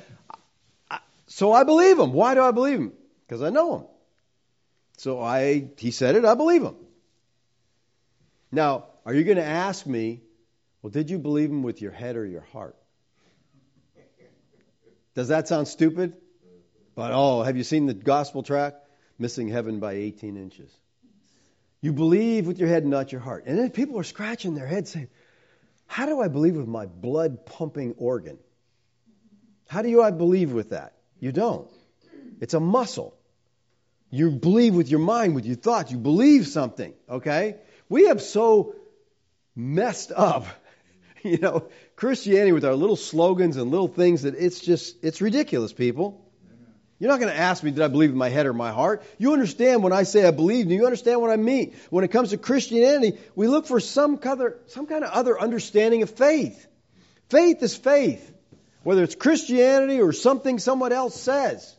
[0.90, 2.12] I, so I believe him.
[2.12, 2.92] Why do I believe him?
[3.26, 3.84] Because I know him.
[5.00, 5.70] So I.
[5.78, 6.26] He said it.
[6.26, 6.76] I believe him.
[8.52, 10.20] Now, are you going to ask me?
[10.82, 12.76] Well, did you believe him with your head or your heart?
[15.14, 16.12] Does that sound stupid?
[16.94, 18.74] But oh, have you seen the gospel track?
[19.18, 20.70] Missing heaven by 18 inches.
[21.80, 23.44] You believe with your head, not your heart.
[23.46, 25.08] And then people are scratching their heads saying,
[25.86, 28.38] How do I believe with my blood pumping organ?
[29.66, 30.92] How do you I believe with that?
[31.18, 31.68] You don't.
[32.42, 33.16] It's a muscle.
[34.10, 35.92] You believe with your mind, with your thoughts.
[35.92, 37.56] You believe something, okay?
[37.88, 38.74] We have so
[39.54, 40.46] messed up,
[41.22, 45.72] you know, Christianity with our little slogans and little things that it's just, it's ridiculous,
[45.72, 46.26] people.
[46.98, 49.02] You're not going to ask me, did I believe in my head or my heart?
[49.16, 51.74] You understand when I say I believe, do you understand what I mean?
[51.88, 56.02] When it comes to Christianity, we look for some, other, some kind of other understanding
[56.02, 56.66] of faith.
[57.30, 58.30] Faith is faith,
[58.82, 61.74] whether it's Christianity or something someone else says.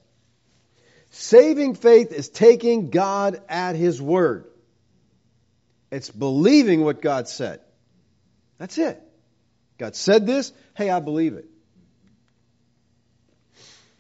[1.12, 4.46] Saving faith is taking God at His word.
[5.92, 7.60] It's believing what God said.
[8.58, 9.02] That's it.
[9.78, 11.46] God said this, hey, I believe it.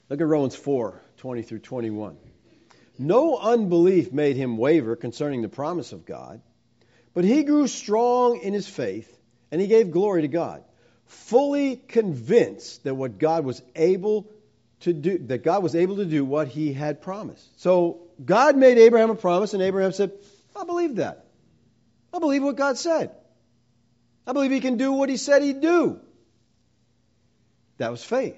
[0.09, 2.17] Look at Romans 4 20 through 21.
[2.97, 6.41] No unbelief made him waver concerning the promise of God,
[7.13, 9.09] but he grew strong in his faith,
[9.51, 10.63] and he gave glory to God,
[11.05, 14.27] fully convinced that what God was able
[14.81, 17.61] to do, that God was able to do what he had promised.
[17.61, 20.11] So God made Abraham a promise, and Abraham said,
[20.55, 21.25] I believe that.
[22.13, 23.11] I believe what God said.
[24.27, 25.99] I believe he can do what he said he'd do.
[27.77, 28.37] That was faith.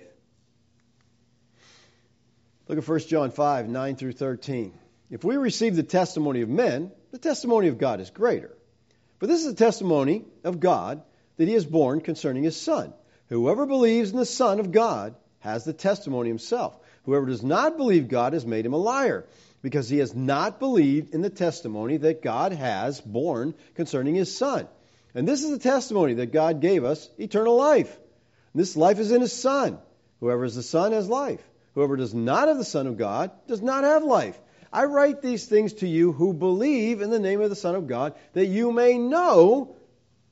[2.68, 4.74] Look at 1 John 5, 9 through 13.
[5.10, 8.56] If we receive the testimony of men, the testimony of God is greater.
[9.20, 11.04] For this is the testimony of God
[11.38, 12.94] that he has borne concerning his Son.
[13.30, 16.76] Whoever believes in the Son of God has the testimony himself.
[17.06, 19.26] Whoever does not believe God has made him a liar,
[19.62, 24.68] because he has not believed in the testimony that God has borne concerning his Son.
[25.14, 27.96] And this is the testimony that God gave us eternal life.
[28.54, 29.78] And this life is in his Son.
[30.22, 31.42] Whoever is the Son has life.
[31.76, 34.40] Whoever does not have the Son of God does not have life.
[34.72, 37.88] I write these things to you who believe in the name of the Son of
[37.88, 39.76] God, that you may know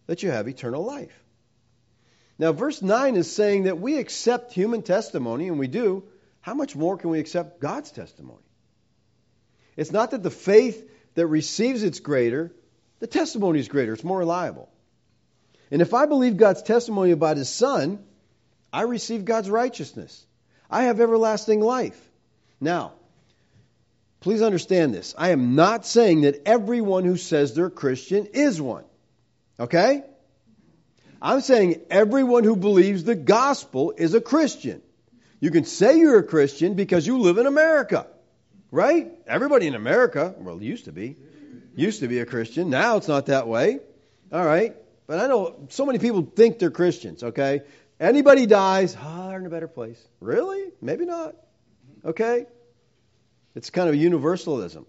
[0.08, 1.14] that you have eternal life.
[2.42, 6.06] Now, verse 9 is saying that we accept human testimony, and we do.
[6.40, 8.42] How much more can we accept God's testimony?
[9.78, 12.52] It's not that the faith that receives it's greater,
[12.98, 14.70] the testimony is greater, it's more reliable.
[15.70, 18.04] And if I believe God's testimony about His Son,
[18.74, 20.26] I receive God's righteousness.
[20.68, 22.10] I have everlasting life.
[22.60, 22.94] Now,
[24.20, 25.14] please understand this.
[25.16, 28.86] I am not saying that everyone who says they're a Christian is one.
[29.60, 30.06] Okay?
[31.22, 34.82] I'm saying everyone who believes the gospel is a Christian.
[35.40, 38.08] You can say you're a Christian because you live in America.
[38.72, 39.12] Right?
[39.28, 41.18] Everybody in America, well, used to be,
[41.76, 42.70] used to be a Christian.
[42.70, 43.80] Now it's not that way.
[44.32, 44.76] All right?
[45.08, 47.64] But I know so many people think they're Christians, okay?
[48.00, 50.02] Anybody dies, oh, they're in a better place.
[50.22, 50.72] Really?
[50.82, 51.36] Maybe not.
[52.06, 52.46] Okay?
[53.54, 54.86] It's kind of a universalism.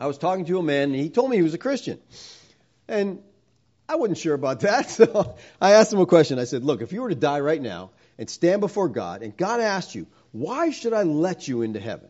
[0.00, 1.98] I was talking to a man, and he told me he was a Christian.
[2.86, 3.18] And
[3.88, 6.38] I wasn't sure about that, so I asked him a question.
[6.38, 9.36] I said, Look, if you were to die right now and stand before God, and
[9.36, 12.08] God asked you, Why should I let you into heaven?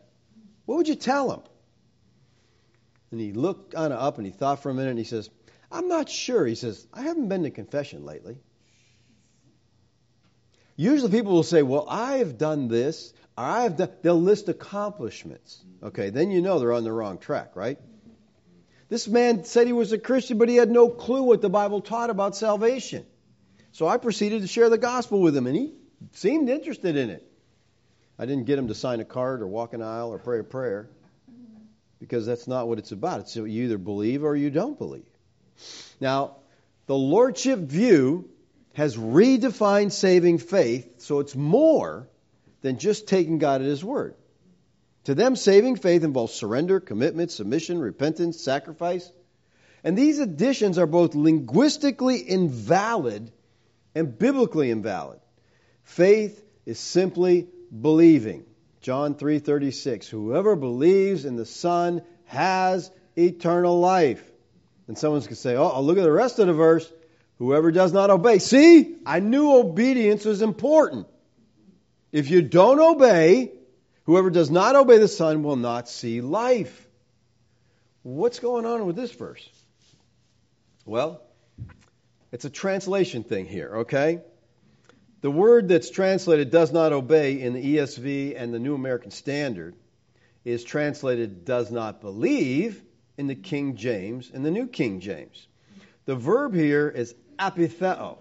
[0.65, 1.41] What would you tell him?
[3.11, 5.29] And he looked kind of up and he thought for a minute and he says,
[5.71, 6.45] I'm not sure.
[6.45, 8.37] He says, I haven't been to confession lately.
[10.75, 14.49] Usually people will say, Well, I have done this, or I have done, they'll list
[14.49, 15.63] accomplishments.
[15.81, 17.79] Okay, then you know they're on the wrong track, right?
[18.89, 21.81] This man said he was a Christian, but he had no clue what the Bible
[21.81, 23.05] taught about salvation.
[23.73, 25.73] So I proceeded to share the gospel with him, and he
[26.13, 27.29] seemed interested in it.
[28.17, 30.43] I didn't get him to sign a card or walk an aisle or pray a
[30.43, 30.89] prayer
[31.99, 33.21] because that's not what it's about.
[33.21, 35.05] It's you either believe or you don't believe.
[35.99, 36.37] Now,
[36.85, 38.29] the lordship view
[38.73, 42.07] has redefined saving faith, so it's more
[42.61, 44.15] than just taking God at His word.
[45.07, 49.09] To them, saving faith involves surrender, commitment, submission, repentance, sacrifice.
[49.81, 53.31] And these additions are both linguistically invalid
[53.95, 55.21] and biblically invalid.
[55.85, 58.43] Faith is simply believing.
[58.81, 64.29] John 3:36 Whoever believes in the Son has eternal life.
[64.89, 66.91] And someone's going to say, "Oh, look at the rest of the verse.
[67.37, 68.39] Whoever does not obey.
[68.39, 71.07] See, I knew obedience was important.
[72.11, 73.53] If you don't obey,
[74.07, 76.87] whoever does not obey the Son will not see life.
[78.03, 79.47] what's going on with this verse?
[80.85, 81.21] Well,
[82.31, 84.21] it's a translation thing here, okay?
[85.19, 89.75] The word that's translated does not obey in the ESV and the New American Standard
[90.45, 92.81] is translated does not believe
[93.17, 95.45] in the King James and the New King James.
[96.05, 98.19] The verb here is apitheo.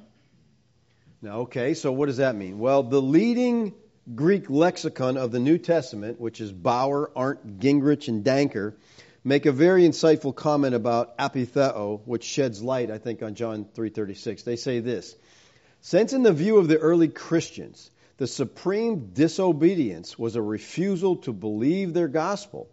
[1.22, 2.59] Now, okay, so what does that mean?
[2.59, 3.72] Well, the leading
[4.14, 8.75] Greek lexicon of the New Testament, which is Bauer, Arndt, Gingrich, and Danker,
[9.25, 14.45] make a very insightful comment about apitheo, which sheds light, I think, on John 3.36.
[14.45, 15.16] They say this,
[15.81, 21.33] Since in the view of the early Christians, the supreme disobedience was a refusal to
[21.33, 22.71] believe their gospel.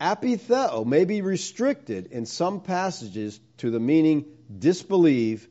[0.00, 4.24] Apitheo may be restricted in some passages to the meaning
[4.58, 5.46] disbelieve,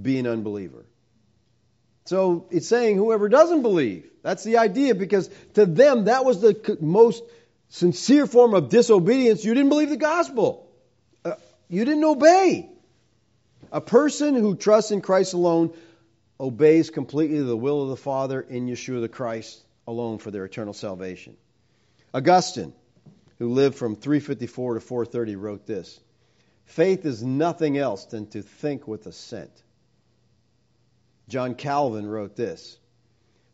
[0.00, 0.86] be an unbeliever.
[2.06, 4.08] So it's saying whoever doesn't believe.
[4.22, 7.22] That's the idea because to them that was the most
[7.68, 9.44] sincere form of disobedience.
[9.44, 10.68] You didn't believe the gospel.
[11.24, 11.34] Uh,
[11.68, 12.68] you didn't obey.
[13.72, 15.72] A person who trusts in Christ alone
[16.38, 20.74] obeys completely the will of the Father in Yeshua the Christ alone for their eternal
[20.74, 21.36] salvation.
[22.12, 22.72] Augustine,
[23.38, 25.98] who lived from 354 to 430, wrote this
[26.66, 29.50] Faith is nothing else than to think with assent.
[31.28, 32.78] John Calvin wrote this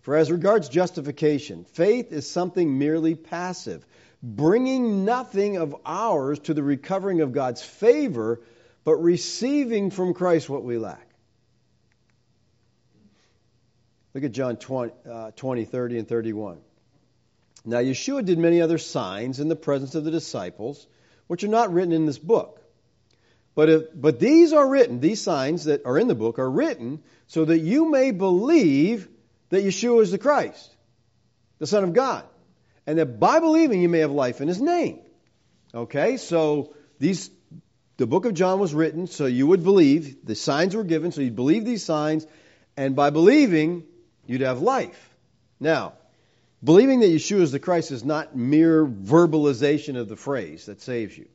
[0.03, 3.87] For as regards justification, faith is something merely passive,
[4.23, 8.41] bringing nothing of ours to the recovering of God's favor,
[8.85, 11.07] but receiving from Christ what we lack.
[14.15, 16.59] Look at John 20, uh, 20, 30, and 31.
[17.65, 20.87] Now, Yeshua did many other signs in the presence of the disciples,
[21.27, 22.60] which are not written in this book.
[23.55, 27.03] But, if, but these are written, these signs that are in the book are written
[27.27, 29.09] so that you may believe
[29.51, 30.75] that Yeshua is the Christ,
[31.59, 32.25] the Son of God.
[32.87, 35.01] And that by believing you may have life in his name.
[35.75, 37.31] Okay, so these
[38.01, 41.21] the book of John was written so you would believe, the signs were given, so
[41.21, 42.27] you'd believe these signs,
[42.75, 43.85] and by believing,
[44.27, 45.15] you'd have life.
[45.61, 45.93] Now,
[46.65, 51.17] believing that Yeshua is the Christ is not mere verbalization of the phrase that saves
[51.17, 51.29] you.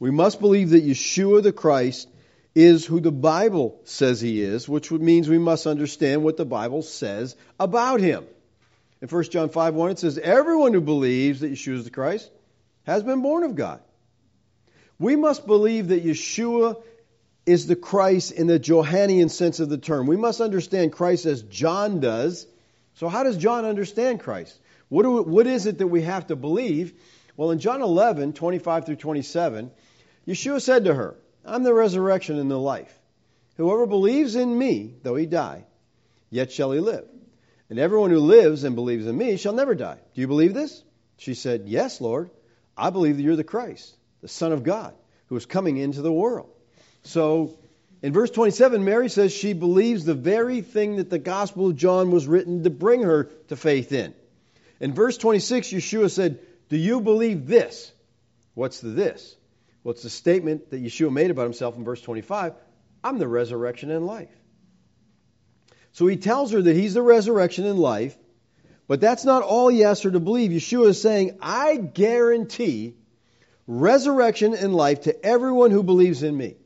[0.00, 2.08] We must believe that Yeshua the Christ
[2.54, 6.82] is who the Bible says he is, which means we must understand what the Bible
[6.82, 8.24] says about him.
[9.00, 12.30] In 1 John 5 1, it says, Everyone who believes that Yeshua is the Christ
[12.84, 13.80] has been born of God.
[14.98, 16.82] We must believe that Yeshua
[17.46, 20.06] is the Christ in the Johannian sense of the term.
[20.06, 22.46] We must understand Christ as John does.
[22.94, 24.58] So, how does John understand Christ?
[24.88, 26.94] What, do, what is it that we have to believe?
[27.36, 29.70] Well, in John 11, 25 through 27,
[30.28, 32.94] Yeshua said to her, I'm the resurrection and the life.
[33.56, 35.64] Whoever believes in me, though he die,
[36.28, 37.06] yet shall he live.
[37.70, 39.98] And everyone who lives and believes in me shall never die.
[40.14, 40.82] Do you believe this?
[41.16, 42.30] She said, Yes, Lord.
[42.76, 44.94] I believe that you're the Christ, the Son of God,
[45.26, 46.50] who is coming into the world.
[47.02, 47.58] So
[48.02, 52.10] in verse 27, Mary says she believes the very thing that the Gospel of John
[52.10, 54.14] was written to bring her to faith in.
[54.78, 56.38] In verse 26, Yeshua said,
[56.68, 57.90] Do you believe this?
[58.54, 59.34] What's the this?
[59.88, 62.52] Well, it's the statement that Yeshua made about himself in verse 25
[63.02, 64.28] I'm the resurrection and life.
[65.92, 68.14] So he tells her that he's the resurrection and life,
[68.86, 70.50] but that's not all he asks her to believe.
[70.50, 72.96] Yeshua is saying, I guarantee
[73.66, 76.56] resurrection and life to everyone who believes in me.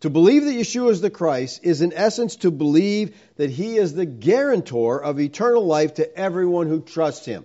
[0.00, 3.94] To believe that Yeshua is the Christ is, in essence, to believe that he is
[3.94, 7.44] the guarantor of eternal life to everyone who trusts him.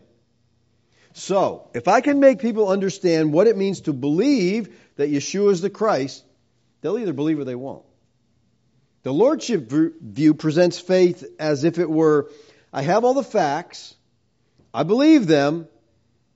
[1.13, 5.61] So, if I can make people understand what it means to believe that Yeshua is
[5.61, 6.23] the Christ,
[6.81, 7.83] they'll either believe or they won't.
[9.03, 12.29] The Lordship view presents faith as if it were
[12.73, 13.95] I have all the facts,
[14.73, 15.67] I believe them,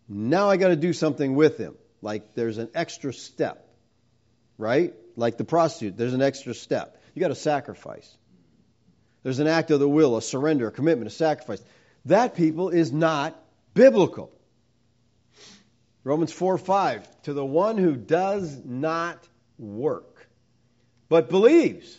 [0.09, 1.75] now I got to do something with them.
[2.01, 3.67] Like there's an extra step,
[4.57, 4.93] right?
[5.15, 7.01] Like the prostitute, there's an extra step.
[7.13, 8.13] You got to sacrifice.
[9.23, 11.63] There's an act of the will, a surrender, a commitment, a sacrifice.
[12.05, 13.39] That people is not
[13.73, 14.31] biblical.
[16.05, 17.21] Romans 4 5.
[17.23, 19.27] To the one who does not
[19.57, 20.29] work,
[21.09, 21.97] but believes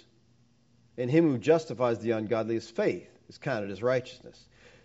[0.97, 4.43] in him who justifies the ungodly, his faith is counted as righteousness.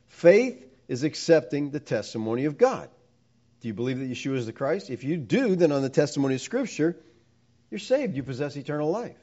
[0.07, 2.89] Faith is accepting the testimony of God.
[3.61, 4.89] Do you believe that Yeshua is the Christ?
[4.89, 6.97] If you do, then on the testimony of Scripture,
[7.69, 8.15] you're saved.
[8.15, 9.17] You possess eternal life.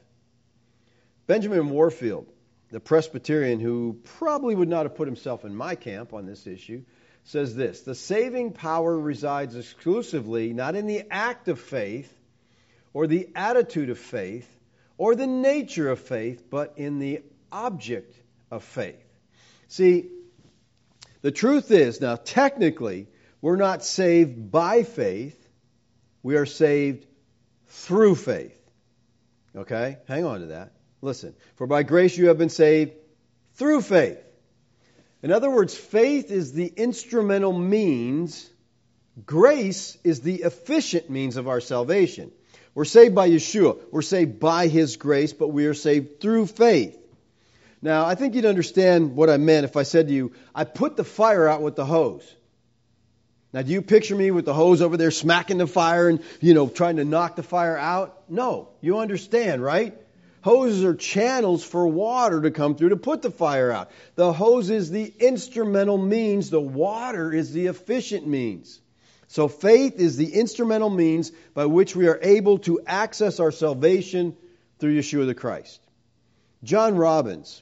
[1.27, 2.25] Benjamin Warfield,
[2.71, 6.83] the Presbyterian who probably would not have put himself in my camp on this issue,
[7.29, 12.11] says this The saving power resides exclusively not in the act of faith
[12.91, 14.49] or the attitude of faith
[14.97, 17.21] or the nature of faith, but in the
[17.51, 18.15] object
[18.51, 19.03] of faith.
[19.67, 20.09] See,
[21.21, 23.07] the truth is, now technically,
[23.41, 25.37] we're not saved by faith,
[26.23, 27.05] we are saved
[27.67, 28.57] through faith.
[29.55, 29.97] Okay?
[30.07, 30.73] Hang on to that.
[31.01, 31.35] Listen.
[31.55, 32.93] For by grace you have been saved
[33.53, 34.19] through faith.
[35.21, 38.49] In other words, faith is the instrumental means,
[39.25, 42.31] grace is the efficient means of our salvation.
[42.73, 43.77] We're saved by Yeshua.
[43.91, 46.97] We're saved by His grace, but we are saved through faith.
[47.81, 50.95] Now, I think you'd understand what I meant if I said to you, I put
[50.95, 52.35] the fire out with the hose.
[53.51, 56.53] Now, do you picture me with the hose over there smacking the fire and, you
[56.53, 58.29] know, trying to knock the fire out?
[58.29, 58.69] No.
[58.79, 59.97] You understand, right?
[60.41, 63.91] Hoses are channels for water to come through to put the fire out.
[64.15, 68.79] The hose is the instrumental means, the water is the efficient means.
[69.27, 74.35] So faith is the instrumental means by which we are able to access our salvation
[74.79, 75.79] through Yeshua the Christ.
[76.63, 77.61] John Robbins,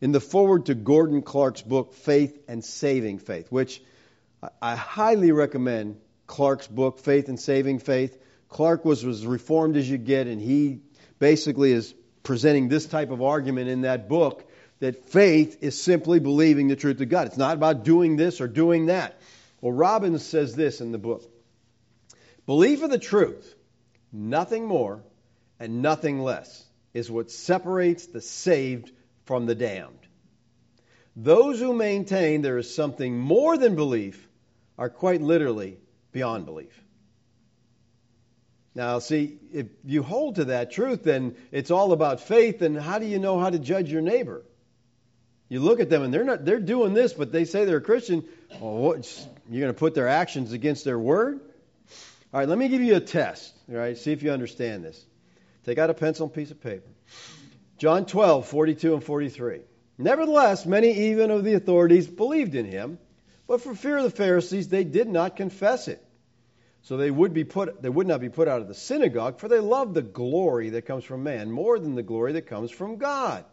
[0.00, 3.82] in the foreword to Gordon Clark's book, Faith and Saving Faith, which
[4.62, 8.16] I highly recommend Clark's book, Faith and Saving Faith.
[8.48, 10.80] Clark was as reformed as you get, and he
[11.18, 14.48] basically is presenting this type of argument in that book
[14.80, 17.26] that faith is simply believing the truth of God.
[17.26, 19.20] It's not about doing this or doing that.
[19.60, 21.28] Well, Robbins says this in the book
[22.46, 23.54] Belief of the truth,
[24.12, 25.02] nothing more
[25.60, 26.64] and nothing less,
[26.94, 28.92] is what separates the saved
[29.24, 29.98] from the damned.
[31.16, 34.28] Those who maintain there is something more than belief
[34.78, 35.78] are quite literally
[36.12, 36.82] beyond belief.
[38.74, 42.98] Now, see, if you hold to that truth, then it's all about faith, and how
[42.98, 44.42] do you know how to judge your neighbor?
[45.48, 47.82] You look at them and they're not they're doing this, but they say they're a
[47.82, 48.24] Christian.
[48.60, 51.40] Well, what, you're going to put their actions against their word?
[52.32, 53.54] All right, let me give you a test.
[53.70, 55.02] All right, see if you understand this.
[55.64, 56.88] Take out a pencil and piece of paper.
[57.78, 59.60] John 12, 42 and 43.
[59.96, 62.98] Nevertheless, many even of the authorities believed in him.
[63.46, 66.04] But for fear of the Pharisees, they did not confess it.
[66.82, 69.48] So they would, be put, they would not be put out of the synagogue, for
[69.48, 72.96] they loved the glory that comes from man more than the glory that comes from
[72.96, 73.44] God.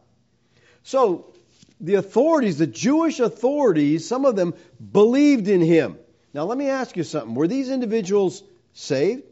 [0.83, 1.33] So
[1.81, 4.53] the authorities, the Jewish authorities, some of them
[4.91, 5.97] believed in him.
[6.33, 7.35] Now let me ask you something.
[7.35, 9.23] Were these individuals saved?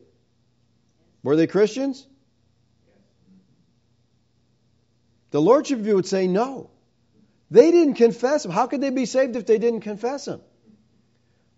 [1.22, 2.06] Were they Christians?
[5.32, 6.70] The Lordship view would say no.
[7.50, 8.52] They didn't confess him.
[8.52, 10.42] How could they be saved if they didn't confess him?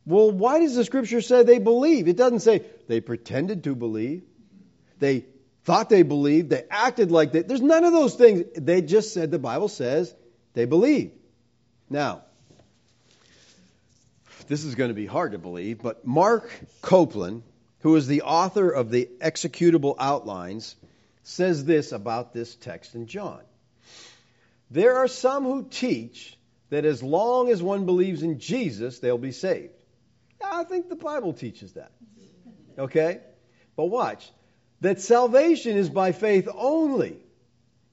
[0.06, 2.08] Well, why does the scripture say they believe?
[2.08, 4.24] It doesn't say they pretended to believe.
[5.00, 5.26] They
[5.64, 6.52] thought they believed.
[6.52, 7.42] They acted like they.
[7.42, 8.44] There's none of those things.
[8.56, 10.14] They just said the Bible says
[10.54, 11.12] they believe.
[11.90, 12.22] Now,
[14.48, 16.52] this is going to be hard to believe, but Mark
[16.82, 17.44] Copeland,
[17.80, 20.76] who is the author of the executable outlines,
[21.24, 23.42] says this about this text in John.
[24.70, 26.38] There are some who teach
[26.70, 29.74] that as long as one believes in Jesus, they'll be saved.
[30.52, 31.92] I think the Bible teaches that.
[32.78, 33.20] Okay?
[33.76, 34.30] But watch.
[34.82, 37.18] That salvation is by faith only.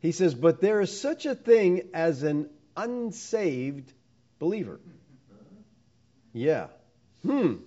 [0.00, 3.92] He says, but there is such a thing as an unsaved
[4.38, 4.80] believer.
[6.32, 6.68] Yeah.
[7.24, 7.54] Hmm.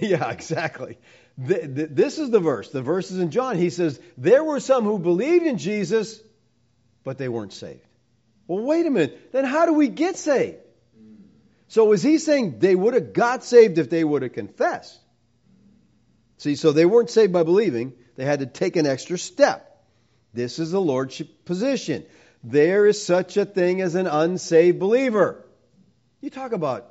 [0.00, 0.98] Yeah, exactly.
[1.38, 2.68] This is the verse.
[2.70, 3.56] The verse is in John.
[3.56, 6.20] He says, There were some who believed in Jesus,
[7.04, 7.80] but they weren't saved.
[8.46, 9.32] Well, wait a minute.
[9.32, 10.58] Then how do we get saved?
[11.68, 14.98] So is he saying they would have got saved if they would have confessed?
[16.38, 17.92] See, so they weren't saved by believing.
[18.16, 19.64] They had to take an extra step.
[20.32, 22.04] This is the lordship position.
[22.42, 25.44] There is such a thing as an unsaved believer.
[26.20, 26.90] You talk about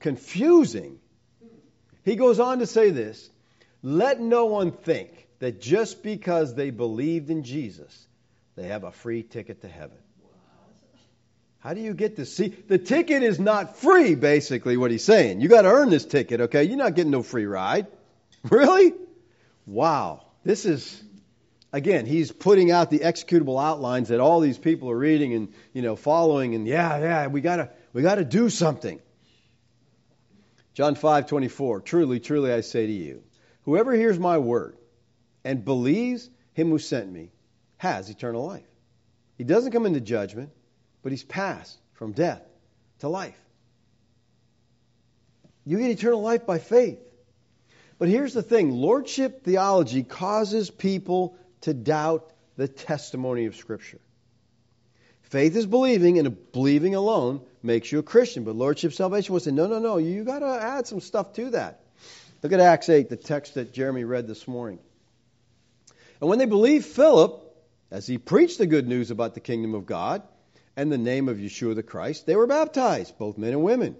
[0.00, 0.98] confusing.
[2.04, 3.30] He goes on to say this
[3.82, 8.06] Let no one think that just because they believed in Jesus,
[8.56, 9.98] they have a free ticket to heaven.
[11.64, 12.36] How do you get this?
[12.36, 15.40] See, the ticket is not free, basically, what he's saying.
[15.40, 16.64] You got to earn this ticket, okay?
[16.64, 17.86] You're not getting no free ride.
[18.50, 18.92] Really?
[19.64, 20.26] Wow.
[20.44, 21.02] This is,
[21.72, 25.80] again, he's putting out the executable outlines that all these people are reading and, you
[25.80, 29.00] know, following, and yeah, yeah, we got to we got to do something.
[30.74, 31.80] John 5, 24.
[31.80, 33.22] Truly, truly, I say to you,
[33.62, 34.76] whoever hears my word
[35.42, 37.30] and believes him who sent me
[37.78, 38.68] has eternal life.
[39.38, 40.50] He doesn't come into judgment
[41.04, 42.42] but he's passed from death
[42.98, 43.38] to life.
[45.64, 46.98] You get eternal life by faith.
[47.98, 54.00] But here's the thing Lordship theology causes people to doubt the testimony of Scripture.
[55.22, 58.44] Faith is believing, and believing alone makes you a Christian.
[58.44, 61.50] But Lordship salvation will say, no, no, no, you got to add some stuff to
[61.50, 61.80] that.
[62.42, 64.78] Look at Acts 8, the text that Jeremy read this morning.
[66.20, 67.42] And when they believed Philip,
[67.90, 70.22] as he preached the good news about the kingdom of God,
[70.76, 73.96] and the name of Yeshua the Christ, they were baptized, both men and women.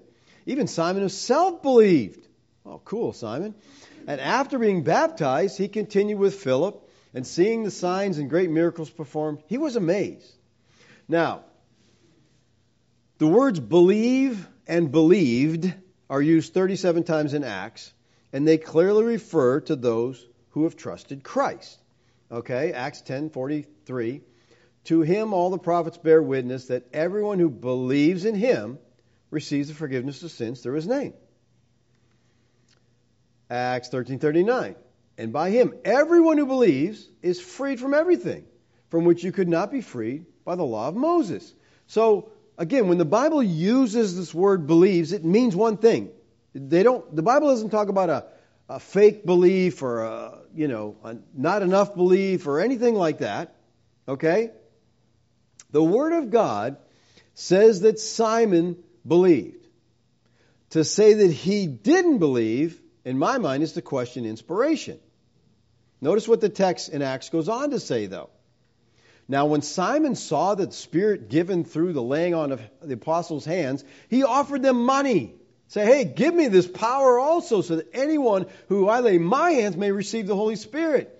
[0.47, 2.27] Even Simon himself believed.
[2.67, 3.55] Oh, cool, Simon.
[4.07, 8.91] And after being baptized, he continued with Philip and seeing the signs and great miracles
[8.91, 10.31] performed, he was amazed.
[11.09, 11.45] Now,
[13.19, 15.73] the words believe and believed
[16.11, 17.93] are used 37 times in Acts,
[18.33, 21.79] and they clearly refer to those who have trusted Christ.
[22.31, 24.23] Okay, Acts 10:43.
[24.85, 28.79] To him all the prophets bear witness that everyone who believes in him
[29.31, 31.15] receives the forgiveness of sins through his name.
[33.51, 34.77] Acts 13:39.
[35.17, 38.45] And by him everyone who believes is freed from everything
[38.91, 41.55] from which you could not be freed by the law of Moses.
[41.87, 46.11] So again, when the Bible uses this word believes, it means one thing.
[46.55, 48.27] They don't the Bible doesn't talk about a,
[48.69, 53.55] a fake belief or a, you know, a not enough belief or anything like that.
[54.07, 54.51] Okay?
[55.75, 56.77] The word of God
[57.35, 59.67] says that Simon believed.
[60.71, 65.01] To say that he didn't believe in my mind, is to question inspiration.
[66.01, 68.31] Notice what the text in Acts goes on to say, though.
[69.27, 73.85] Now, when Simon saw the Spirit given through the laying on of the apostles' hands,
[74.09, 75.35] he offered them money.
[75.67, 79.77] Say, hey, give me this power also, so that anyone who I lay my hands
[79.77, 81.14] may receive the Holy Spirit.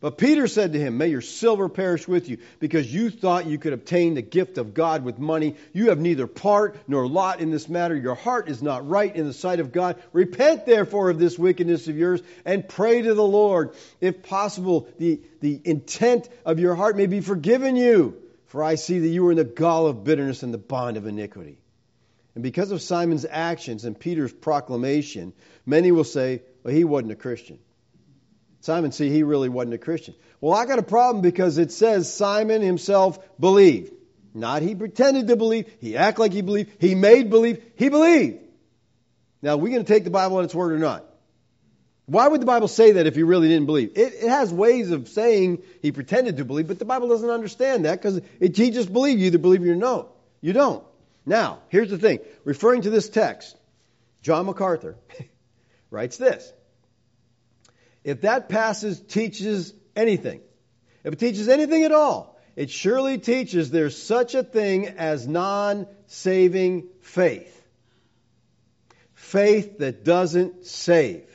[0.00, 3.58] But Peter said to him, May your silver perish with you, because you thought you
[3.58, 5.56] could obtain the gift of God with money.
[5.74, 7.94] You have neither part nor lot in this matter.
[7.94, 10.02] Your heart is not right in the sight of God.
[10.14, 13.74] Repent therefore of this wickedness of yours, and pray to the Lord.
[14.00, 18.16] If possible, the, the intent of your heart may be forgiven you.
[18.46, 21.06] For I see that you are in the gall of bitterness and the bond of
[21.06, 21.58] iniquity.
[22.34, 25.34] And because of Simon's actions and Peter's proclamation,
[25.66, 27.58] many will say, Well, he wasn't a Christian.
[28.60, 30.14] Simon, see, he really wasn't a Christian.
[30.40, 33.92] Well, I got a problem because it says Simon himself believed.
[34.34, 38.38] Not he pretended to believe, he acted like he believed, he made believe, he believed.
[39.42, 41.04] Now, are we going to take the Bible at its word or not?
[42.06, 43.92] Why would the Bible say that if he really didn't believe?
[43.96, 47.84] It, it has ways of saying he pretended to believe, but the Bible doesn't understand
[47.84, 49.20] that because he just believed.
[49.20, 50.08] You either believe or no.
[50.40, 50.84] You don't.
[51.24, 52.18] Now, here's the thing.
[52.44, 53.56] Referring to this text,
[54.22, 54.96] John MacArthur
[55.90, 56.52] writes this
[58.04, 60.40] if that passage teaches anything,
[61.04, 65.86] if it teaches anything at all, it surely teaches there's such a thing as non
[66.06, 67.56] saving faith.
[69.14, 71.26] Faith that doesn't save.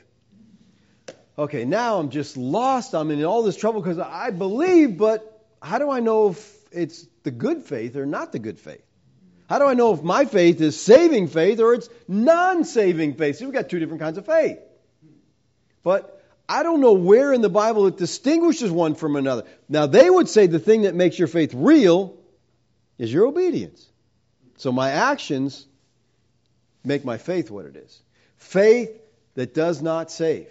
[1.37, 2.93] Okay, now I'm just lost.
[2.93, 7.05] I'm in all this trouble because I believe, but how do I know if it's
[7.23, 8.83] the good faith or not the good faith?
[9.49, 13.37] How do I know if my faith is saving faith or it's non saving faith?
[13.37, 14.59] See, we've got two different kinds of faith.
[15.83, 16.14] But
[16.47, 19.45] I don't know where in the Bible it distinguishes one from another.
[19.67, 22.17] Now, they would say the thing that makes your faith real
[22.97, 23.83] is your obedience.
[24.57, 25.65] So my actions
[26.83, 28.01] make my faith what it is.
[28.37, 28.91] Faith
[29.33, 30.47] that does not save.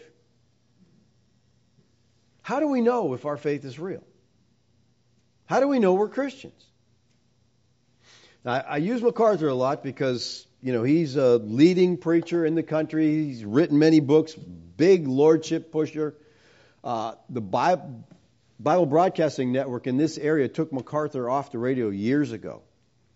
[2.42, 4.04] How do we know if our faith is real?
[5.46, 6.62] How do we know we're Christians?
[8.44, 12.62] I, I use MacArthur a lot because, you know, he's a leading preacher in the
[12.62, 13.24] country.
[13.24, 14.34] He's written many books,
[14.76, 16.14] big lordship pusher.
[16.82, 18.04] Uh, the Bible,
[18.60, 22.62] Bible Broadcasting Network in this area took MacArthur off the radio years ago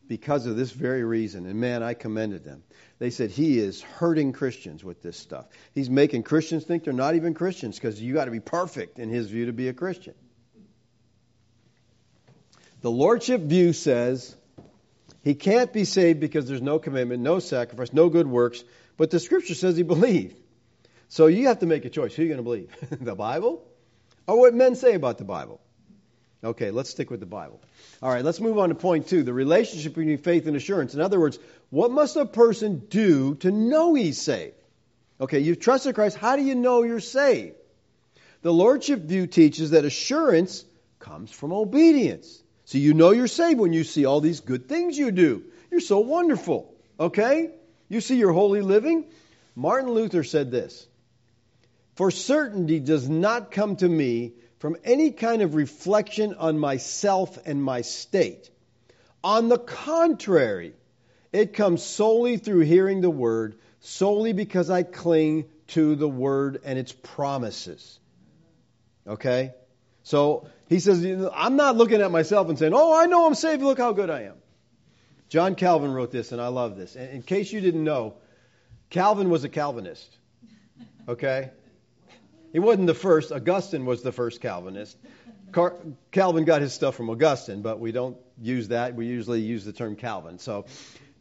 [0.08, 1.46] because of this very reason.
[1.46, 2.62] And man, I commended them.
[2.98, 5.46] They said he is hurting Christians with this stuff.
[5.74, 9.10] He's making Christians think they're not even Christians because you got to be perfect in
[9.10, 10.14] his view to be a Christian.
[12.80, 14.34] The lordship view says
[15.22, 18.62] he can't be saved because there's no commitment, no sacrifice, no good works,
[18.96, 20.36] but the scripture says he believed.
[21.08, 22.14] So you have to make a choice.
[22.14, 23.00] Who are you going to believe?
[23.04, 23.64] the Bible
[24.26, 25.60] or what men say about the Bible?
[26.44, 27.60] Okay, let's stick with the Bible.
[28.00, 30.94] All right, let's move on to point two the relationship between faith and assurance.
[30.94, 31.38] In other words,
[31.70, 34.54] what must a person do to know he's saved?
[35.20, 36.16] Okay, you've trusted Christ.
[36.16, 37.56] How do you know you're saved?
[38.42, 40.64] The Lordship view teaches that assurance
[41.00, 42.40] comes from obedience.
[42.66, 45.42] So you know you're saved when you see all these good things you do.
[45.70, 46.72] You're so wonderful.
[47.00, 47.50] Okay?
[47.88, 49.06] You see your holy living.
[49.56, 50.86] Martin Luther said this
[51.98, 57.60] for certainty does not come to me from any kind of reflection on myself and
[57.60, 58.48] my state.
[59.24, 60.74] On the contrary,
[61.32, 66.78] it comes solely through hearing the word, solely because I cling to the word and
[66.78, 67.98] its promises.
[69.04, 69.52] Okay?
[70.04, 73.60] So he says, I'm not looking at myself and saying, Oh, I know I'm saved.
[73.60, 74.36] Look how good I am.
[75.30, 76.94] John Calvin wrote this, and I love this.
[76.94, 78.14] In case you didn't know,
[78.88, 80.16] Calvin was a Calvinist.
[81.08, 81.50] Okay?
[82.52, 83.32] He wasn't the first.
[83.32, 84.96] Augustine was the first Calvinist.
[85.52, 85.76] Car-
[86.10, 88.94] Calvin got his stuff from Augustine, but we don't use that.
[88.94, 90.38] We usually use the term Calvin.
[90.38, 90.66] So,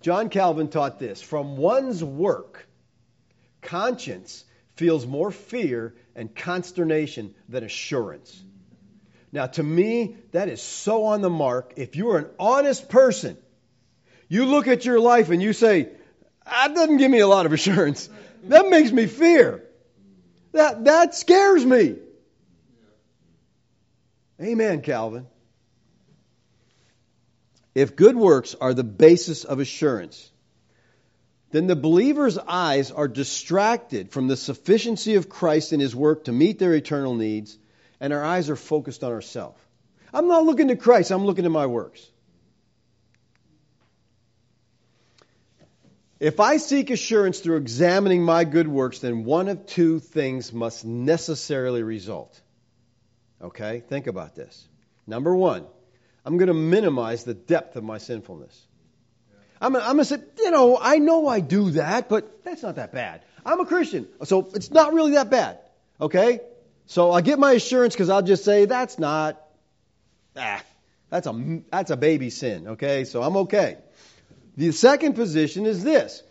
[0.01, 2.67] John Calvin taught this From one's work,
[3.61, 4.43] conscience
[4.75, 8.43] feels more fear and consternation than assurance.
[9.31, 11.73] Now, to me, that is so on the mark.
[11.75, 13.37] If you're an honest person,
[14.29, 15.89] you look at your life and you say,
[16.45, 18.09] ah, that doesn't give me a lot of assurance.
[18.43, 19.66] That makes me fear.
[20.57, 21.97] That, that scares me.
[24.41, 25.27] Amen, Calvin.
[27.75, 30.31] If good works are the basis of assurance,
[31.51, 36.31] then the believer's eyes are distracted from the sufficiency of Christ in his work to
[36.31, 37.55] meet their eternal needs,
[37.99, 39.61] and our eyes are focused on ourselves.
[40.11, 42.03] I'm not looking to Christ, I'm looking to my works.
[46.19, 50.83] If I seek assurance through examining my good works, then one of two things must
[50.83, 52.39] necessarily result.
[53.41, 53.83] Okay?
[53.87, 54.67] Think about this.
[55.05, 55.65] Number one,
[56.25, 58.59] I'm going to minimize the depth of my sinfulness.
[59.61, 62.93] I'm, going to say, you know, I know I do that, but that's not that
[62.93, 63.21] bad.
[63.45, 65.59] I'm a Christian, so it's not really that bad.
[66.01, 66.41] Okay?
[66.87, 69.41] So I get my assurance because I'll just say, that's not,
[70.35, 70.61] ah,
[71.09, 72.67] that's a, that's a baby sin.
[72.69, 73.03] Okay?
[73.03, 73.77] So I'm okay.
[74.57, 76.23] The second position is this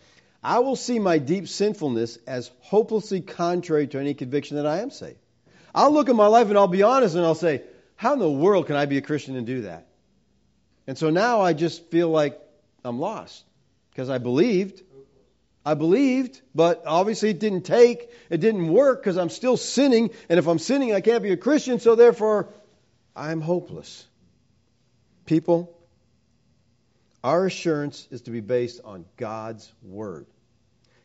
[0.42, 4.90] I will see my deep sinfulness as hopelessly contrary to any conviction that I am
[4.90, 5.18] saved.
[5.74, 7.62] I'll look at my life and I'll be honest and I'll say,
[7.94, 9.86] How in the world can I be a Christian and do that?
[10.86, 12.40] And so now I just feel like
[12.84, 13.44] I'm lost
[13.90, 14.82] because I believed.
[15.64, 20.38] I believed, but obviously it didn't take, it didn't work because I'm still sinning, and
[20.38, 22.50] if I'm sinning, I can't be a Christian, so therefore
[23.16, 24.06] I'm hopeless.
[25.24, 25.75] People,
[27.26, 30.26] our assurance is to be based on God's Word.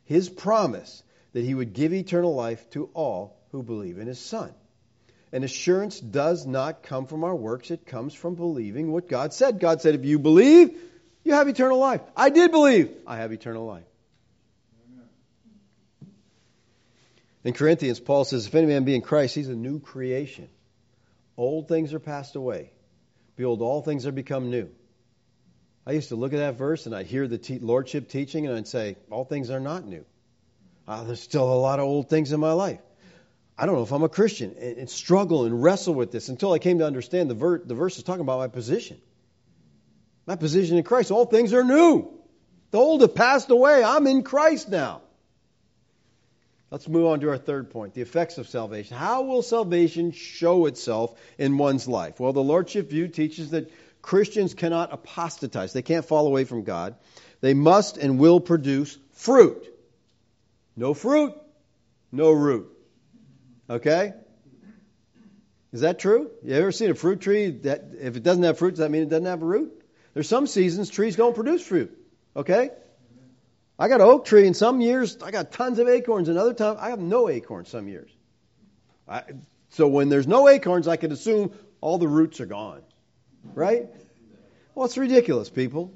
[0.05, 1.01] His promise
[1.34, 4.53] that He would give eternal life to all who believe in His Son.
[5.32, 9.59] And assurance does not come from our works, it comes from believing what God said.
[9.59, 10.80] God said, if you believe,
[11.24, 12.01] you have eternal life.
[12.15, 12.91] I did believe.
[13.07, 13.86] I have eternal life.
[17.43, 20.49] In Corinthians, Paul says, If any man be in Christ, he's a new creation.
[21.36, 22.69] Old things are passed away.
[23.38, 24.69] Behold, all things are become new.
[25.86, 28.56] I used to look at that verse and I'd hear the te- Lordship teaching and
[28.56, 30.06] I'd say, All things are not new.
[30.88, 32.80] Uh, there's still a lot of old things in my life.
[33.58, 36.52] I don't know if I'm a Christian and, and struggle and wrestle with this until
[36.52, 39.00] I came to understand the, ver- the verse is talking about my position.
[40.26, 41.12] My position in Christ.
[41.12, 42.12] All things are new.
[42.72, 43.84] The old have passed away.
[43.84, 45.02] I'm in Christ now.
[46.70, 48.96] Let's move on to our third point the effects of salvation.
[48.96, 52.20] How will salvation show itself in one's life?
[52.20, 53.70] Well, the Lordship view teaches that
[54.02, 56.95] Christians cannot apostatize, they can't fall away from God.
[57.41, 59.68] They must and will produce fruit.
[60.76, 61.34] No fruit,
[62.12, 62.70] no root.
[63.70, 64.14] Okay?
[65.72, 66.30] Is that true?
[66.43, 69.04] You ever seen a fruit tree that if it doesn't have fruit, does that mean
[69.04, 69.82] it doesn't have a root?
[70.14, 71.97] There's some seasons trees don't produce fruit.
[72.36, 72.72] Okay?
[73.80, 76.54] I got an oak tree, and some years I got tons of acorns, and other
[76.54, 78.12] times I have no acorns some years.
[79.08, 79.24] I,
[79.70, 82.82] so when there's no acorns, I can assume all the roots are gone.
[83.44, 83.88] Right?
[84.76, 85.94] Well, it's ridiculous, people.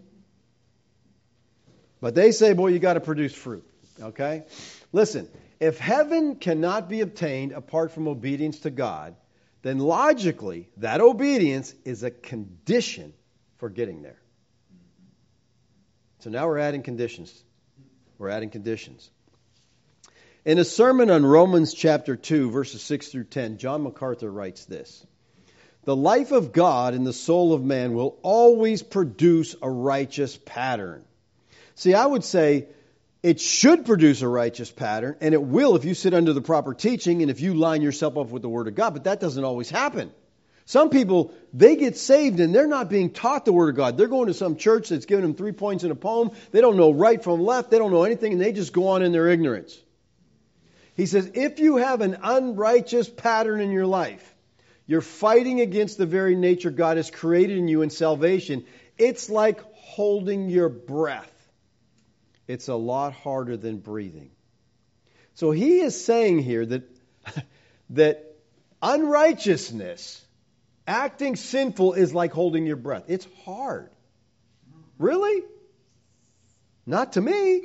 [2.02, 3.66] But they say, boy, you got to produce fruit.
[4.02, 4.44] Okay?
[4.92, 5.28] Listen,
[5.60, 9.16] if heaven cannot be obtained apart from obedience to God,
[9.62, 13.14] then logically, that obedience is a condition
[13.58, 14.20] for getting there.
[16.20, 17.44] So now we're adding conditions.
[18.18, 19.10] We're adding conditions.
[20.46, 25.06] In a sermon on Romans chapter 2, verses 6 through 10, John MacArthur writes this
[25.86, 31.04] The life of God in the soul of man will always produce a righteous pattern.
[31.76, 32.68] See, I would say
[33.22, 36.74] it should produce a righteous pattern, and it will if you sit under the proper
[36.74, 39.44] teaching and if you line yourself up with the Word of God, but that doesn't
[39.44, 40.12] always happen.
[40.68, 43.98] Some people, they get saved and they're not being taught the Word of God.
[43.98, 46.32] They're going to some church that's giving them three points in a poem.
[46.52, 47.70] They don't know right from left.
[47.70, 49.80] They don't know anything and they just go on in their ignorance.
[50.96, 54.35] He says, if you have an unrighteous pattern in your life,
[54.88, 58.66] you're fighting against the very nature God has created in you in salvation.
[58.98, 61.32] It's like holding your breath.
[62.48, 64.32] It's a lot harder than breathing.
[65.34, 66.84] So he is saying here that,
[67.92, 68.36] that
[68.82, 70.26] unrighteousness
[70.88, 73.06] Acting sinful is like holding your breath.
[73.08, 73.90] It's hard.
[75.00, 75.44] Really?
[76.86, 77.64] Not to me.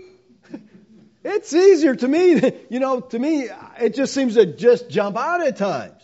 [1.24, 2.40] it's easier to me.
[2.70, 3.48] You know, to me,
[3.78, 5.99] it just seems to just jump out at times.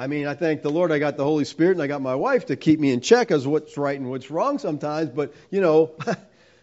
[0.00, 2.14] I mean, I thank the Lord I got the Holy Spirit and I got my
[2.14, 5.60] wife to keep me in check as what's right and what's wrong sometimes, but, you
[5.60, 5.94] know,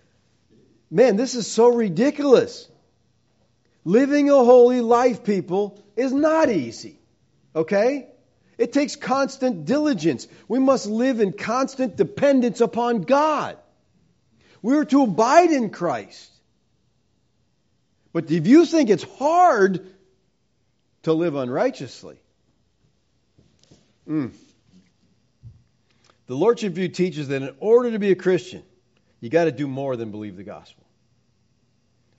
[0.89, 2.67] man, this is so ridiculous.
[3.85, 6.99] Living a holy life, people, is not easy.
[7.55, 8.07] Okay?
[8.57, 10.27] It takes constant diligence.
[10.47, 13.55] We must live in constant dependence upon God.
[14.63, 16.31] We are to abide in Christ.
[18.13, 19.85] But if you think it's hard
[21.03, 22.19] to live unrighteously,
[24.07, 24.33] mm,
[26.27, 28.63] the Lordship View teaches that in order to be a Christian,
[29.19, 30.83] you got to do more than believe the gospel.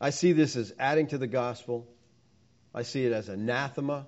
[0.00, 1.86] I see this as adding to the gospel.
[2.74, 4.06] I see it as anathema.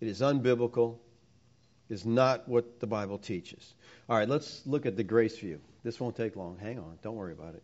[0.00, 0.98] It is unbiblical.
[1.88, 3.74] It is not what the Bible teaches.
[4.08, 5.60] All right, let's look at the grace view.
[5.82, 6.58] This won't take long.
[6.58, 6.98] Hang on.
[7.02, 7.62] Don't worry about it.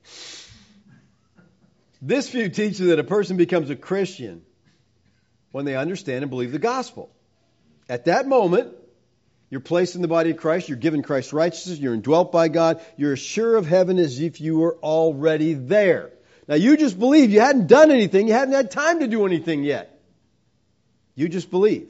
[2.00, 4.42] This view teaches that a person becomes a Christian
[5.50, 7.10] when they understand and believe the gospel.
[7.88, 8.74] At that moment,
[9.50, 10.68] you're placed in the body of Christ.
[10.68, 11.78] You're given Christ's righteousness.
[11.78, 12.80] You're indwelt by God.
[12.96, 16.10] You're as sure of heaven as if you were already there.
[16.48, 17.30] Now, you just believe.
[17.30, 18.28] You hadn't done anything.
[18.28, 20.00] You hadn't had time to do anything yet.
[21.14, 21.88] You just believe.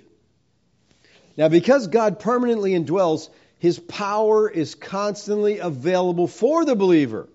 [1.36, 3.28] Now, because God permanently indwells,
[3.58, 7.28] His power is constantly available for the believer.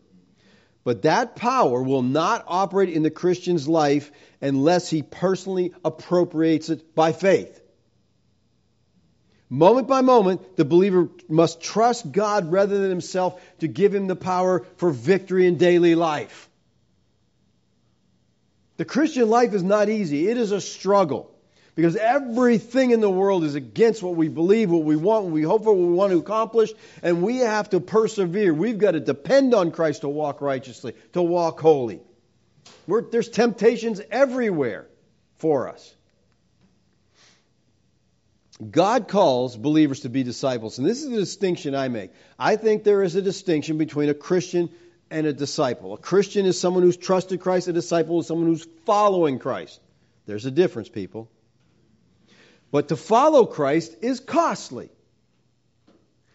[0.84, 4.12] But that power will not operate in the Christian's life
[4.42, 7.61] unless he personally appropriates it by faith.
[9.54, 14.16] Moment by moment, the believer must trust God rather than himself to give him the
[14.16, 16.50] power for victory in daily life.
[18.78, 21.30] The Christian life is not easy, it is a struggle.
[21.76, 25.42] Because everything in the world is against what we believe, what we want, what we
[25.42, 26.72] hope for, what we want to accomplish,
[27.04, 28.54] and we have to persevere.
[28.54, 32.00] We've got to depend on Christ to walk righteously, to walk holy.
[32.88, 34.88] We're, there's temptations everywhere
[35.40, 35.94] for us.
[38.70, 42.12] God calls believers to be disciples, and this is the distinction I make.
[42.38, 44.70] I think there is a distinction between a Christian
[45.10, 45.94] and a disciple.
[45.94, 49.80] A Christian is someone who's trusted Christ, a disciple is someone who's following Christ.
[50.28, 51.30] There's a difference, people.
[52.72, 54.90] But to follow Christ is costly.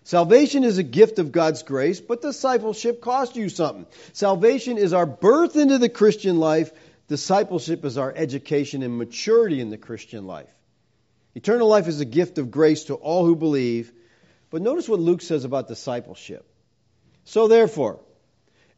[0.02, 3.86] Salvation is a gift of God's grace, but discipleship costs you something.
[4.12, 6.72] Salvation is our birth into the Christian life.
[7.08, 10.48] Discipleship is our education and maturity in the Christian life.
[11.36, 13.92] Eternal life is a gift of grace to all who believe.
[14.48, 16.48] But notice what Luke says about discipleship.
[17.24, 18.00] So, therefore,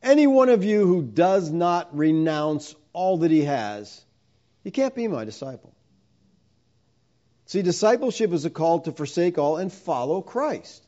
[0.03, 4.05] any one of you who does not renounce all that he has,
[4.65, 5.73] he can't be my disciple.
[7.47, 10.85] See, discipleship is a call to forsake all and follow Christ.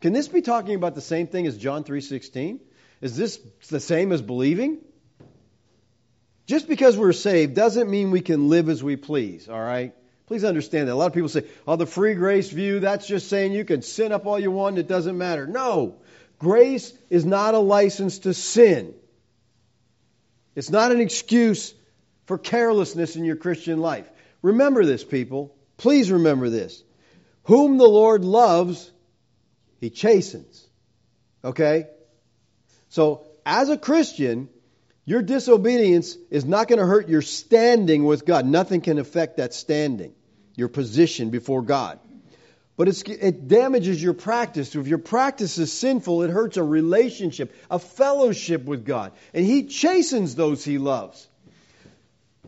[0.00, 2.58] Can this be talking about the same thing as John 3:16?
[3.00, 3.38] Is this
[3.68, 4.78] the same as believing?
[6.46, 9.94] Just because we're saved doesn't mean we can live as we please, all right?
[10.30, 10.92] Please understand that.
[10.92, 13.82] A lot of people say, oh, the free grace view, that's just saying you can
[13.82, 15.44] sin up all you want, it doesn't matter.
[15.44, 15.96] No.
[16.38, 18.94] Grace is not a license to sin.
[20.54, 21.74] It's not an excuse
[22.26, 24.08] for carelessness in your Christian life.
[24.40, 25.52] Remember this, people.
[25.78, 26.80] Please remember this.
[27.42, 28.88] Whom the Lord loves,
[29.80, 30.64] he chastens.
[31.42, 31.88] Okay?
[32.88, 34.48] So, as a Christian,
[35.04, 38.46] your disobedience is not going to hurt your standing with God.
[38.46, 40.14] Nothing can affect that standing,
[40.54, 41.98] your position before God.
[42.76, 44.74] But it damages your practice.
[44.74, 49.12] If your practice is sinful, it hurts a relationship, a fellowship with God.
[49.34, 51.28] And He chastens those He loves.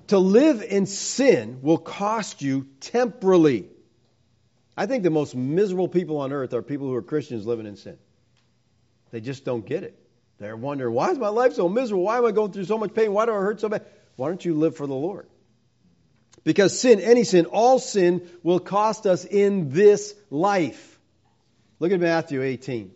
[0.09, 3.69] To live in sin will cost you temporally.
[4.77, 7.77] I think the most miserable people on earth are people who are Christians living in
[7.77, 7.99] sin.
[9.11, 9.99] They just don't get it.
[10.39, 12.05] They're wondering, why is my life so miserable?
[12.05, 13.13] Why am I going through so much pain?
[13.13, 13.85] Why do I hurt so bad?
[14.17, 15.29] Why don't you live for the Lord?
[16.45, 20.99] Because sin, any sin, all sin will cost us in this life.
[21.78, 22.93] Look at Matthew 18.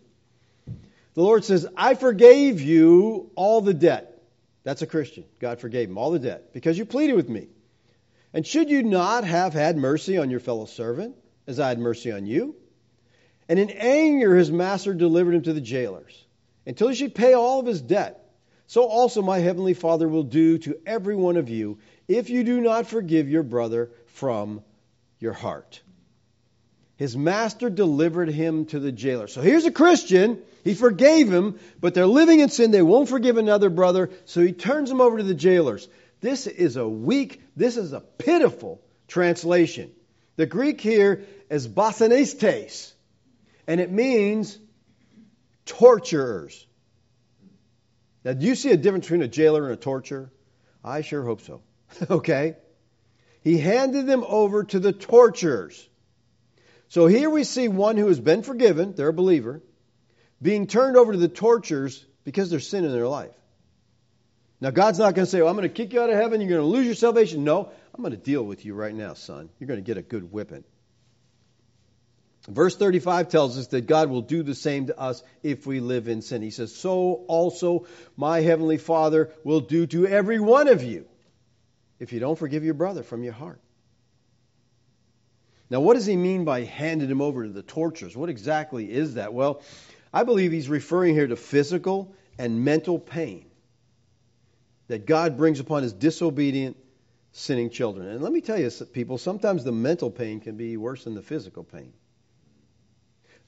[1.13, 4.21] The Lord says, I forgave you all the debt.
[4.63, 5.23] That's a Christian.
[5.39, 7.47] God forgave him all the debt because you pleaded with me.
[8.33, 11.15] And should you not have had mercy on your fellow servant
[11.47, 12.55] as I had mercy on you?
[13.49, 16.25] And in anger his master delivered him to the jailers
[16.65, 18.23] until he should pay all of his debt.
[18.67, 22.61] So also my heavenly Father will do to every one of you if you do
[22.61, 24.61] not forgive your brother from
[25.19, 25.81] your heart.
[26.95, 29.27] His master delivered him to the jailer.
[29.27, 30.41] So here's a Christian.
[30.63, 32.71] He forgave him, but they're living in sin.
[32.71, 34.09] They won't forgive another brother.
[34.25, 35.87] So he turns him over to the jailers.
[36.21, 39.91] This is a weak, this is a pitiful translation.
[40.37, 42.93] The Greek here is basanestes,
[43.67, 44.57] and it means
[45.65, 46.65] torturers.
[48.23, 50.31] Now, do you see a difference between a jailer and a torturer?
[50.83, 51.61] I sure hope so.
[52.09, 52.55] okay?
[53.41, 55.87] He handed them over to the torturers.
[56.89, 59.61] So here we see one who has been forgiven, they're a believer,
[60.41, 63.33] being turned over to the torturers because there's sin in their life.
[64.59, 66.41] Now, God's not going to say, well, I'm going to kick you out of heaven,
[66.41, 67.43] you're going to lose your salvation.
[67.43, 69.49] No, I'm going to deal with you right now, son.
[69.59, 70.63] You're going to get a good whipping.
[72.47, 76.07] Verse 35 tells us that God will do the same to us if we live
[76.07, 76.41] in sin.
[76.41, 81.05] He says, So also my heavenly Father will do to every one of you
[81.99, 83.59] if you don't forgive your brother from your heart.
[85.69, 88.15] Now, what does he mean by handed him over to the torturers?
[88.15, 89.33] What exactly is that?
[89.33, 89.61] Well,
[90.13, 93.45] I believe he's referring here to physical and mental pain
[94.87, 96.77] that God brings upon his disobedient,
[97.33, 98.07] sinning children.
[98.07, 101.21] And let me tell you, people, sometimes the mental pain can be worse than the
[101.21, 101.91] physical pain.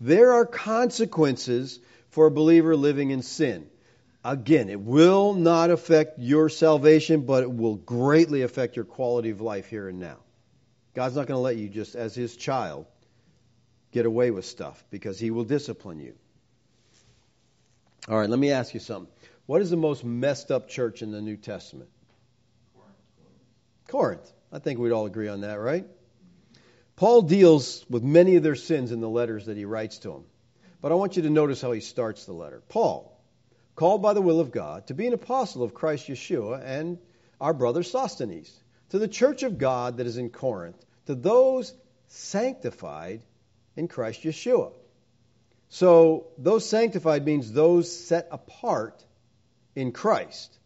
[0.01, 1.79] There are consequences
[2.09, 3.69] for a believer living in sin.
[4.23, 9.39] Again, it will not affect your salvation, but it will greatly affect your quality of
[9.39, 10.17] life here and now.
[10.93, 12.85] God's not going to let you just, as His child,
[13.91, 16.15] get away with stuff because He will discipline you.
[18.09, 19.11] All right, let me ask you something.
[19.45, 21.89] What is the most messed up church in the New Testament?
[22.75, 22.95] Corinth.
[23.87, 24.33] Corinth.
[24.51, 25.85] I think we'd all agree on that, right?
[26.95, 30.25] Paul deals with many of their sins in the letters that he writes to them.
[30.81, 32.61] But I want you to notice how he starts the letter.
[32.67, 33.18] Paul,
[33.79, 36.97] called by the will of God to be an apostle of Christ Yeshua and
[37.39, 38.51] our brother Sosthenes,
[38.89, 40.75] to the church of God that is in Corinth,
[41.05, 41.73] to those
[42.07, 43.21] sanctified
[43.77, 44.73] in Christ Yeshua.
[45.69, 49.01] So, those sanctified means those set apart
[49.77, 50.59] in Christ.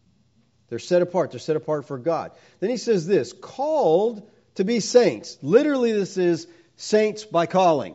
[0.68, 1.30] They're set apart.
[1.30, 2.32] They're set apart for God.
[2.58, 5.38] Then he says this called to be saints.
[5.40, 7.94] Literally, this is saints by calling.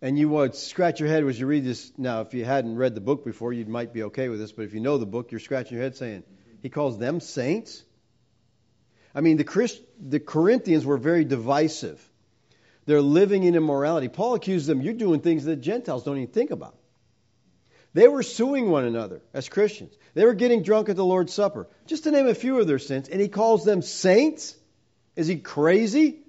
[0.00, 1.92] And you would scratch your head as you read this.
[1.98, 4.52] Now, if you hadn't read the book before, you might be okay with this.
[4.52, 6.22] But if you know the book, you're scratching your head saying,
[6.62, 7.82] He calls them saints?
[9.14, 12.00] I mean, the, Christ, the Corinthians were very divisive.
[12.86, 14.08] They're living in immorality.
[14.08, 16.76] Paul accused them, You're doing things that Gentiles don't even think about.
[17.94, 19.96] They were suing one another as Christians.
[20.14, 22.78] They were getting drunk at the Lord's Supper, just to name a few of their
[22.78, 23.08] sins.
[23.08, 24.54] And he calls them saints?
[25.16, 26.20] Is he crazy?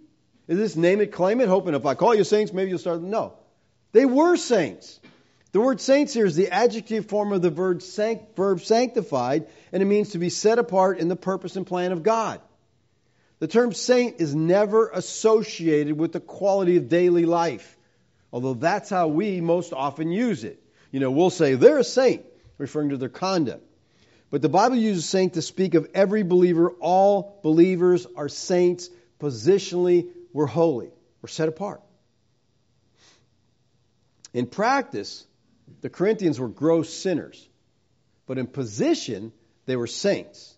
[0.47, 3.01] Is this name it, claim it, hoping if I call you saints, maybe you'll start?
[3.01, 3.38] No.
[3.91, 4.99] They were saints.
[5.51, 9.81] The word saints here is the adjective form of the verb, sanct, verb sanctified, and
[9.81, 12.39] it means to be set apart in the purpose and plan of God.
[13.39, 17.77] The term saint is never associated with the quality of daily life,
[18.31, 20.61] although that's how we most often use it.
[20.91, 22.25] You know, we'll say they're a saint,
[22.59, 23.63] referring to their conduct.
[24.29, 26.69] But the Bible uses saint to speak of every believer.
[26.79, 28.89] All believers are saints.
[29.19, 30.91] Positionally, we're holy.
[31.21, 31.81] We're set apart.
[34.33, 35.25] In practice,
[35.81, 37.47] the Corinthians were gross sinners.
[38.27, 39.31] But in position,
[39.65, 40.55] they were saints.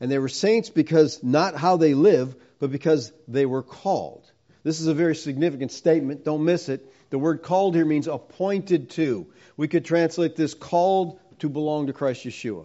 [0.00, 4.30] And they were saints because not how they live, but because they were called.
[4.64, 6.24] This is a very significant statement.
[6.24, 6.90] Don't miss it.
[7.10, 9.26] The word called here means appointed to.
[9.56, 12.64] We could translate this called to belong to Christ Yeshua.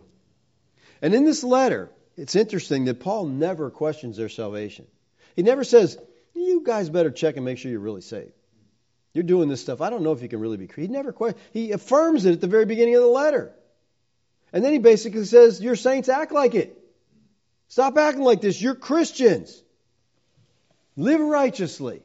[1.01, 4.87] And in this letter, it's interesting that Paul never questions their salvation.
[5.35, 5.97] He never says,
[6.33, 8.31] You guys better check and make sure you're really saved.
[9.18, 9.82] You're doing this stuff.
[9.82, 10.70] I don't know if you can really be.
[10.76, 11.15] He never.
[11.51, 13.51] He affirms it at the very beginning of the letter.
[14.53, 16.78] And then he basically says, Your saints act like it.
[17.68, 18.61] Stop acting like this.
[18.61, 19.59] You're Christians.
[20.95, 22.03] Live righteously.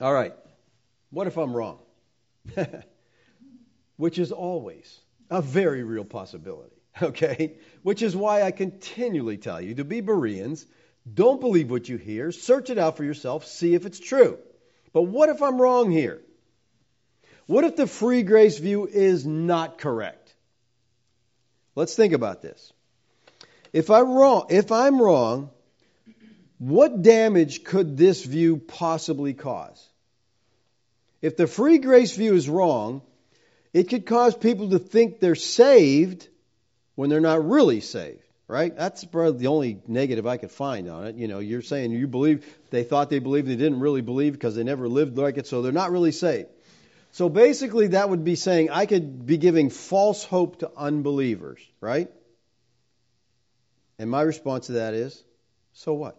[0.00, 0.32] All right.
[1.10, 1.78] What if I'm wrong?
[3.98, 6.72] Which is always a very real possibility.
[7.02, 7.58] Okay?
[7.82, 10.64] Which is why I continually tell you to be Bereans.
[11.12, 12.32] Don't believe what you hear.
[12.32, 13.44] Search it out for yourself.
[13.44, 14.38] See if it's true.
[14.96, 16.22] But what if I'm wrong here?
[17.44, 20.32] What if the free grace view is not correct?
[21.74, 22.72] Let's think about this.
[23.74, 25.50] If I'm wrong, if I'm wrong,
[26.56, 29.86] what damage could this view possibly cause?
[31.20, 33.02] If the free grace view is wrong,
[33.74, 36.26] it could cause people to think they're saved
[36.94, 38.74] when they're not really saved, right?
[38.76, 41.16] That's probably the only negative I could find on it.
[41.16, 44.54] You know, you're saying you believe, they thought they believed, they didn't really believe because
[44.54, 46.48] they never lived like it, so they're not really saved.
[47.12, 52.10] So basically, that would be saying I could be giving false hope to unbelievers, right?
[53.98, 55.22] And my response to that is,
[55.72, 56.16] so what?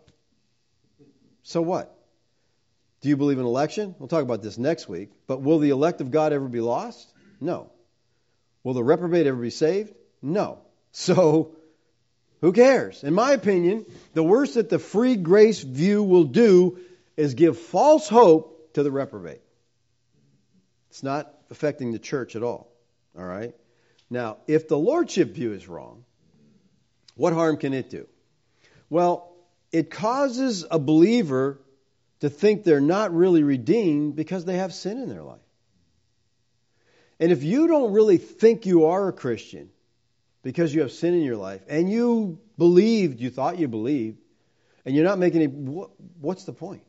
[1.43, 1.93] So what?
[3.01, 3.95] Do you believe in election?
[3.99, 5.11] We'll talk about this next week.
[5.27, 7.07] But will the elect of God ever be lost?
[7.39, 7.71] No.
[8.63, 9.93] Will the reprobate ever be saved?
[10.21, 10.59] No.
[10.93, 11.56] So,
[12.41, 13.03] who cares?
[13.03, 16.79] In my opinion, the worst that the free grace view will do
[17.15, 19.41] is give false hope to the reprobate.
[20.89, 22.71] It's not affecting the church at all.
[23.17, 23.55] All right?
[24.09, 26.05] Now, if the lordship view is wrong,
[27.15, 28.07] what harm can it do?
[28.89, 29.33] Well,
[29.71, 31.59] it causes a believer
[32.19, 35.39] to think they're not really redeemed because they have sin in their life.
[37.19, 39.69] And if you don't really think you are a Christian
[40.47, 44.17] because you have sin in your life and you believed, you thought you believed,
[44.85, 45.51] and you're not making any,
[46.21, 46.83] what's the point?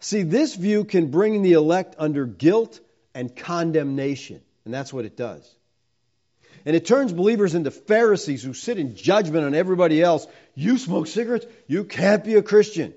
[0.00, 2.80] See, this view can bring the elect under guilt
[3.14, 5.46] and condemnation, and that's what it does.
[6.64, 10.26] And it turns believers into Pharisees who sit in judgment on everybody else.
[10.54, 11.44] You smoke cigarettes?
[11.66, 12.94] You can't be a Christian.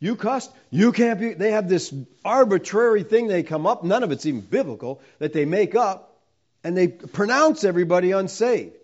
[0.00, 0.52] You cussed?
[0.70, 1.32] You can't be.
[1.32, 1.94] They have this
[2.26, 6.11] arbitrary thing they come up, none of it's even biblical, that they make up,
[6.64, 8.76] and they pronounce everybody unsaved.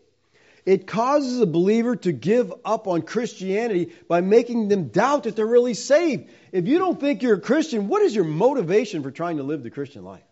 [0.66, 5.47] It causes a believer to give up on Christianity by making them doubt that they're
[5.47, 6.29] really saved.
[6.53, 9.62] If you don't think you're a Christian, what is your motivation for trying to live
[9.62, 10.22] the Christian life?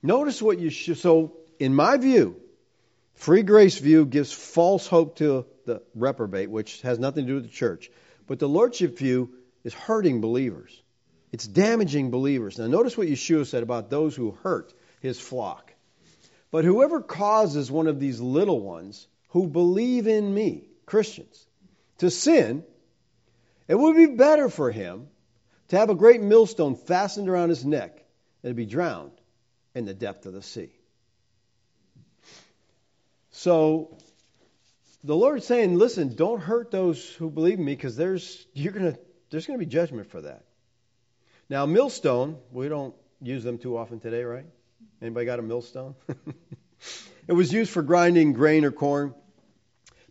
[0.00, 0.98] Notice what you should.
[0.98, 2.36] So, in my view,
[3.14, 7.44] free grace view gives false hope to the reprobate, which has nothing to do with
[7.44, 7.90] the church.
[8.26, 9.30] But the lordship view
[9.64, 10.83] is hurting believers.
[11.34, 12.60] It's damaging believers.
[12.60, 15.74] Now, notice what Yeshua said about those who hurt his flock.
[16.52, 21.44] But whoever causes one of these little ones who believe in me, Christians,
[21.98, 22.62] to sin,
[23.66, 25.08] it would be better for him
[25.70, 28.04] to have a great millstone fastened around his neck
[28.44, 29.20] and to be drowned
[29.74, 30.70] in the depth of the sea.
[33.32, 33.98] So
[35.02, 38.96] the Lord's saying, listen, don't hurt those who believe in me because there's you're gonna
[39.30, 40.44] there's gonna be judgment for that.
[41.48, 44.46] Now millstone, we don't use them too often today, right?
[45.02, 45.94] Anybody got a millstone?
[47.28, 49.14] it was used for grinding grain or corn.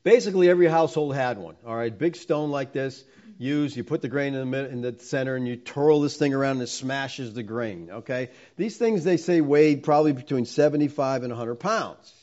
[0.04, 1.56] Basically, every household had one.
[1.66, 3.04] All right, big stone like this
[3.38, 3.76] use.
[3.76, 6.58] You put the grain in the, in the center and you twirl this thing around
[6.58, 7.90] and it smashes the grain.
[7.92, 8.30] Okay?
[8.58, 12.14] These things they say weighed probably between 75 and 100 pounds.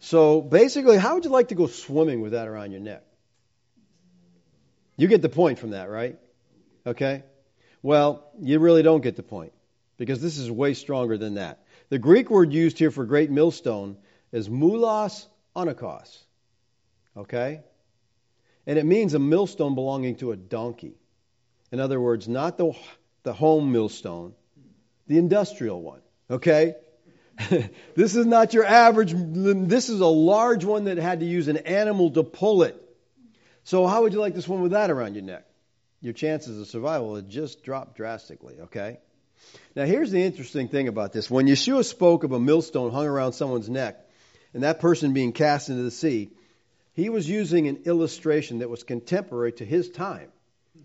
[0.00, 3.04] So basically, how would you like to go swimming with that around your neck?
[4.96, 6.18] You get the point from that, right?
[6.86, 7.22] Okay?
[7.82, 9.52] Well, you really don't get the point
[9.96, 11.64] because this is way stronger than that.
[11.88, 13.96] The Greek word used here for great millstone
[14.32, 15.26] is mulos
[15.56, 16.16] onakos.
[17.16, 17.60] Okay?
[18.66, 20.94] And it means a millstone belonging to a donkey.
[21.72, 22.72] In other words, not the,
[23.22, 24.34] the home millstone,
[25.06, 26.00] the industrial one.
[26.30, 26.74] Okay?
[27.94, 31.56] this is not your average, this is a large one that had to use an
[31.58, 32.76] animal to pull it.
[33.64, 35.44] So, how would you like this one with that around your neck?
[36.00, 38.98] Your chances of survival had just dropped drastically, okay?
[39.76, 41.30] Now, here's the interesting thing about this.
[41.30, 43.98] When Yeshua spoke of a millstone hung around someone's neck
[44.54, 46.30] and that person being cast into the sea,
[46.94, 50.30] he was using an illustration that was contemporary to his time.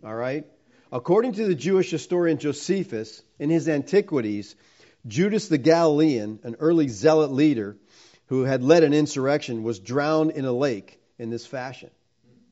[0.04, 0.46] All right?
[0.92, 4.56] According to the Jewish historian Josephus, in his Antiquities,
[5.08, 7.78] Judas the Galilean, an early zealot leader
[8.28, 11.90] who had led an insurrection, was drowned in a lake in this fashion.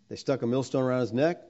[0.09, 1.41] They stuck a millstone around his neck.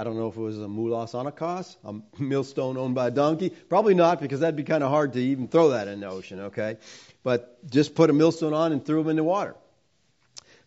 [0.00, 3.50] I don't know if it was a mulas onakos, a millstone owned by a donkey.
[3.50, 6.40] Probably not, because that'd be kind of hard to even throw that in the ocean,
[6.40, 6.78] okay?
[7.22, 9.56] But just put a millstone on and threw him in the water.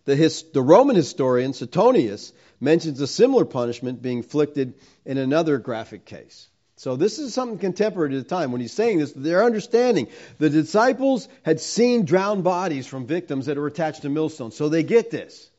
[0.05, 6.05] The, his, the Roman historian Suetonius mentions a similar punishment being inflicted in another graphic
[6.05, 6.47] case.
[6.75, 8.51] So this is something contemporary to the time.
[8.51, 10.09] When he's saying this, they're understanding.
[10.37, 14.55] The disciples had seen drowned bodies from victims that were attached to millstones.
[14.55, 15.49] So they get this.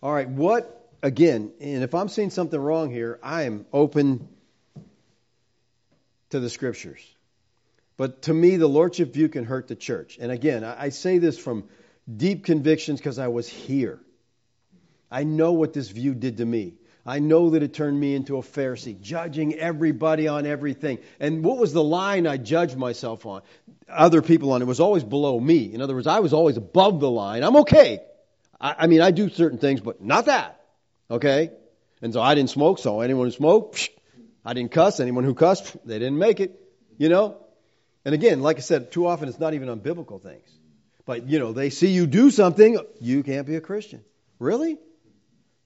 [0.00, 4.28] All right, what, again, and if I'm seeing something wrong here, I am open
[6.30, 7.00] to the scriptures.
[7.96, 10.18] But to me, the lordship view can hurt the church.
[10.20, 11.64] And again, I say this from
[12.16, 13.98] deep convictions because I was here.
[15.10, 16.74] I know what this view did to me.
[17.04, 20.98] I know that it turned me into a Pharisee, judging everybody on everything.
[21.18, 23.40] And what was the line I judged myself on?
[23.88, 24.60] Other people on.
[24.60, 25.72] It was always below me.
[25.72, 27.42] In other words, I was always above the line.
[27.44, 28.00] I'm okay.
[28.60, 30.57] I, I mean, I do certain things, but not that.
[31.10, 31.50] Okay?
[32.02, 33.90] And so I didn't smoke, so anyone who smoked,
[34.44, 35.00] I didn't cuss.
[35.00, 36.58] Anyone who cussed, they didn't make it.
[36.96, 37.38] You know?
[38.04, 40.48] And again, like I said, too often it's not even on biblical things.
[41.04, 44.04] But, you know, they see you do something, you can't be a Christian.
[44.38, 44.78] Really?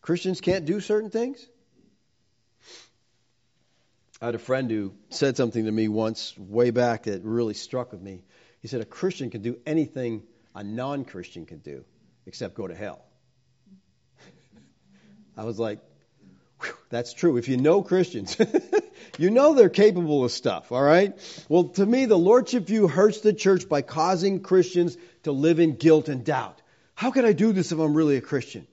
[0.01, 1.47] Christians can't do certain things?
[4.20, 7.93] I had a friend who said something to me once, way back, that really struck
[7.93, 8.22] with me.
[8.61, 10.22] He said, A Christian can do anything
[10.55, 11.84] a non Christian can do,
[12.26, 13.05] except go to hell.
[15.37, 15.78] I was like,
[16.91, 17.37] that's true.
[17.37, 18.37] If you know Christians,
[19.18, 21.14] you know they're capable of stuff, all right?
[21.49, 25.76] Well, to me, the Lordship view hurts the church by causing Christians to live in
[25.76, 26.61] guilt and doubt.
[26.95, 28.66] How can I do this if I'm really a Christian?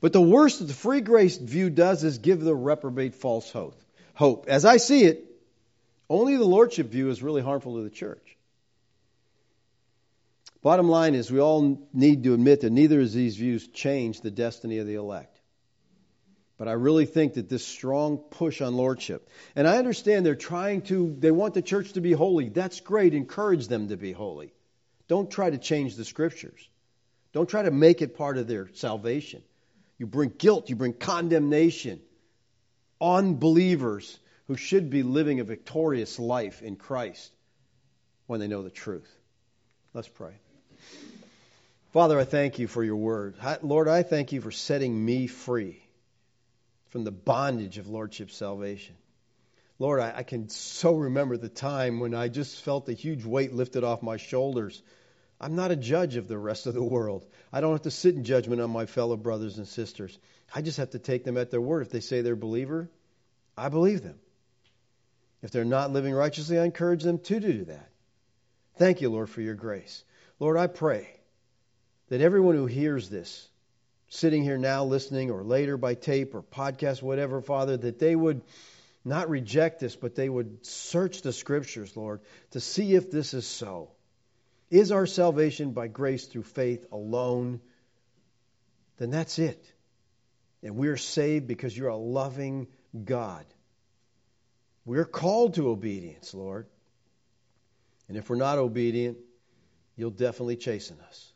[0.00, 3.80] But the worst that the free grace view does is give the reprobate false hope.
[4.14, 4.46] Hope.
[4.48, 5.24] As I see it,
[6.08, 8.36] only the Lordship view is really harmful to the church.
[10.62, 14.30] Bottom line is, we all need to admit that neither of these views change the
[14.30, 15.35] destiny of the elect.
[16.58, 20.82] But I really think that this strong push on lordship, and I understand they're trying
[20.82, 22.48] to, they want the church to be holy.
[22.48, 23.12] That's great.
[23.12, 24.54] Encourage them to be holy.
[25.06, 26.68] Don't try to change the scriptures.
[27.32, 29.42] Don't try to make it part of their salvation.
[29.98, 32.00] You bring guilt, you bring condemnation
[33.00, 37.30] on believers who should be living a victorious life in Christ.
[38.26, 39.08] when they know the truth.
[39.94, 40.32] Let's pray.
[41.92, 43.36] Father, I thank you for your word.
[43.62, 45.85] Lord, I thank you for setting me free
[46.88, 48.94] from the bondage of Lordship salvation.
[49.78, 53.52] Lord, I, I, can so remember the time when I just felt a huge weight
[53.52, 54.82] lifted off my shoulders.
[55.38, 57.26] I'm not a judge of the rest of the world.
[57.52, 60.18] I don't have to sit in judgment on my fellow brothers and sisters.
[60.54, 61.82] I just have to take them at their word.
[61.82, 62.88] If they say they're a believer,
[63.56, 64.18] I believe them.
[65.42, 67.90] If they're not living righteously, I encourage them to do that.
[68.78, 70.04] Thank you, Lord, for your grace.
[70.38, 71.08] Lord, I pray
[72.08, 73.46] that everyone who hears this,
[74.08, 78.42] sitting here now listening or later by tape or podcast, whatever, Father, that they would
[79.04, 83.46] not reject this, but they would search the scriptures, Lord, to see if this is
[83.46, 83.90] so.
[84.70, 87.60] Is our salvation by grace through faith alone?
[88.98, 89.64] Then that's it.
[90.62, 92.66] And we're saved because you're a loving
[93.04, 93.44] God.
[94.84, 96.66] We're called to obedience, Lord.
[98.08, 99.18] And if we're not obedient,
[99.96, 101.32] you'll definitely chasten us.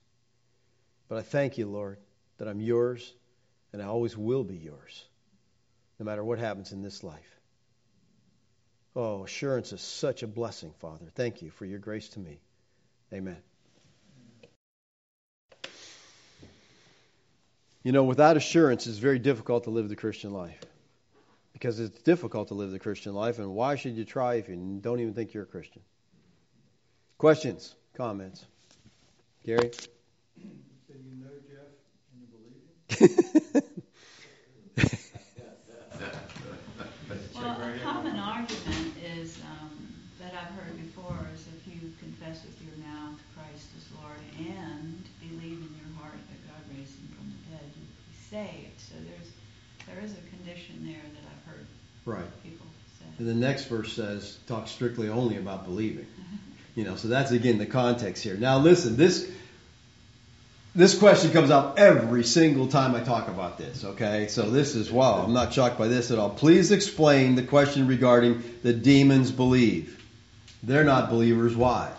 [1.08, 1.98] But I thank you, Lord,
[2.40, 3.14] that I'm yours
[3.72, 5.04] and I always will be yours,
[5.98, 7.40] no matter what happens in this life.
[8.96, 11.06] Oh, assurance is such a blessing, Father.
[11.14, 12.40] Thank you for your grace to me.
[13.12, 13.36] Amen.
[17.82, 20.58] You know, without assurance, it's very difficult to live the Christian life.
[21.52, 24.56] Because it's difficult to live the Christian life, and why should you try if you
[24.80, 25.82] don't even think you're a Christian?
[27.18, 28.44] Questions, comments?
[29.44, 29.70] Gary?
[29.72, 29.88] So
[30.38, 31.68] you know Jeff
[32.12, 32.56] and you believe
[32.88, 32.89] him?
[33.00, 33.08] Well,
[37.56, 42.76] a common argument is um, that I've heard before is if you confess with your
[42.84, 47.56] mouth Christ is Lord and believe in your heart that God raised him from the
[47.56, 48.78] dead, you be saved.
[48.78, 49.30] So there's
[49.86, 51.66] there is a condition there that I've heard
[52.04, 52.42] right.
[52.42, 52.66] people
[52.98, 53.06] say.
[53.18, 56.06] And the next verse says, talk strictly only about believing.
[56.74, 58.36] you know, so that's again the context here.
[58.36, 59.30] Now listen, this
[60.74, 64.28] this question comes up every single time I talk about this, okay?
[64.28, 66.30] So this is, wow, I'm not shocked by this at all.
[66.30, 70.00] Please explain the question regarding the demons believe.
[70.62, 71.56] They're not believers.
[71.56, 71.92] Why?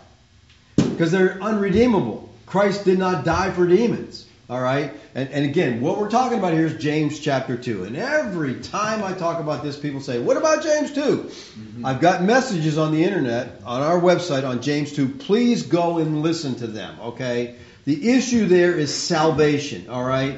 [0.75, 2.29] Because they're unredeemable.
[2.45, 4.27] Christ did not die for demons.
[4.49, 4.93] All right?
[5.15, 7.85] And, and again, what we're talking about here is James chapter 2.
[7.85, 11.01] And every time I talk about this, people say, What about James 2?
[11.01, 11.85] Mm-hmm.
[11.85, 15.07] I've got messages on the internet, on our website, on James 2.
[15.07, 17.55] Please go and listen to them, okay?
[17.85, 20.37] The issue there is salvation, all right?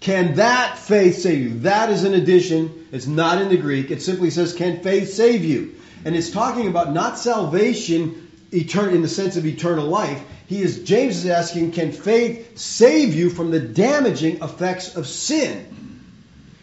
[0.00, 1.58] Can that faith save you?
[1.60, 2.88] That is an addition.
[2.90, 3.90] It's not in the Greek.
[3.90, 5.76] It simply says, Can faith save you?
[6.04, 10.20] And it's talking about not salvation in the sense of eternal life
[10.50, 15.64] he is James is asking, can faith save you from the damaging effects of sin?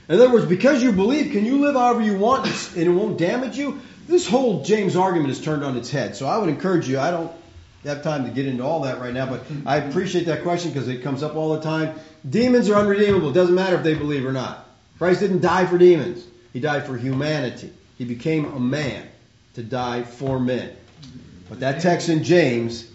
[0.10, 3.18] In other words, because you believe, can you live however you want and it won't
[3.18, 3.80] damage you?
[4.06, 6.18] This whole James argument is turned on its head.
[6.18, 7.32] So I would encourage you, I don't
[7.88, 10.88] have time to get into all that right now, but I appreciate that question because
[10.88, 11.96] it comes up all the time.
[12.30, 13.30] Demons are unredeemable.
[13.30, 14.68] It doesn't matter if they believe or not.
[14.98, 16.26] Christ didn't die for demons.
[16.54, 17.72] He died for humanity.
[17.98, 19.08] He became a man
[19.56, 20.76] to die for men.
[21.50, 22.90] But that text in James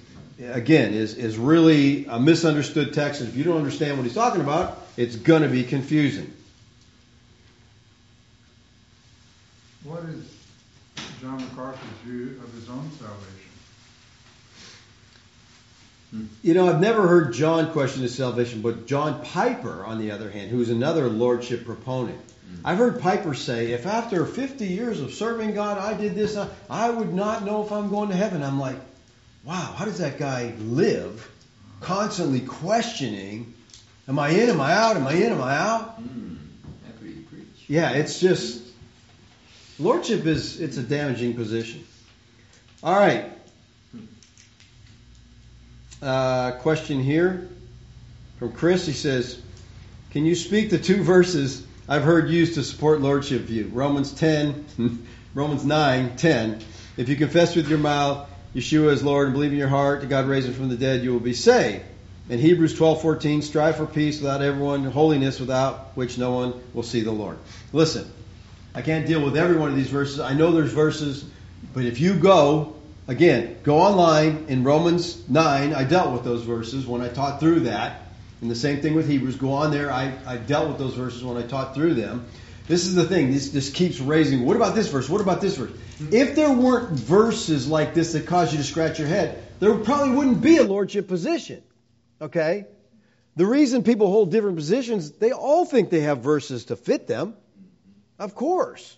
[0.51, 3.20] again, is, is really a misunderstood text.
[3.20, 6.32] If you don't understand what he's talking about, it's going to be confusing.
[9.84, 10.24] What is
[11.20, 13.42] John MacArthur's view of his own salvation?
[16.43, 20.30] You know, I've never heard John question his salvation, but John Piper, on the other
[20.30, 22.67] hand, who's another lordship proponent, mm-hmm.
[22.67, 26.37] I've heard Piper say, if after 50 years of serving God I did this,
[26.68, 28.43] I would not know if I'm going to heaven.
[28.43, 28.76] I'm like,
[29.45, 31.29] wow, how does that guy live
[31.80, 33.55] constantly questioning,
[34.09, 36.01] am I in, am I out, am I in, am I out?
[36.01, 36.37] Mm,
[36.89, 37.64] after you preach.
[37.68, 38.63] Yeah, it's just,
[39.79, 41.84] lordship is, it's a damaging position.
[42.83, 43.30] All right.
[46.03, 47.49] Uh, question here
[48.41, 48.84] from Chris.
[48.87, 49.41] He says,
[50.11, 53.70] can you speak the two verses I've heard used to support lordship view?
[53.72, 56.58] Romans 10, Romans 9, 10.
[56.96, 60.08] If you confess with your mouth Yeshua is Lord and believe in your heart that
[60.08, 61.84] God raised him from the dead, you will be saved.
[62.29, 67.03] And Hebrews 12:14, strive for peace without everyone, holiness without which no one will see
[67.03, 67.38] the Lord.
[67.72, 68.11] Listen,
[68.74, 70.18] I can't deal with every one of these verses.
[70.18, 71.24] I know there's verses,
[71.72, 72.74] but if you go,
[73.07, 77.61] again, go online in Romans 9, I dealt with those verses when I taught through
[77.61, 78.03] that.
[78.41, 79.37] And the same thing with Hebrews.
[79.37, 82.26] Go on there, I, I dealt with those verses when I taught through them.
[82.66, 83.33] This is the thing.
[83.33, 84.45] This, this keeps raising.
[84.45, 85.08] What about this verse?
[85.08, 85.70] What about this verse?
[86.11, 90.14] If there weren't verses like this that cause you to scratch your head, there probably
[90.14, 91.62] wouldn't be a lordship position.
[92.20, 92.66] Okay?
[93.37, 97.34] The reason people hold different positions, they all think they have verses to fit them.
[98.18, 98.96] Of course.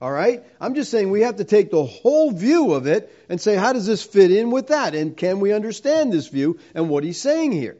[0.00, 0.44] All right?
[0.60, 3.72] I'm just saying we have to take the whole view of it and say, how
[3.72, 4.94] does this fit in with that?
[4.94, 7.76] And can we understand this view and what he's saying here?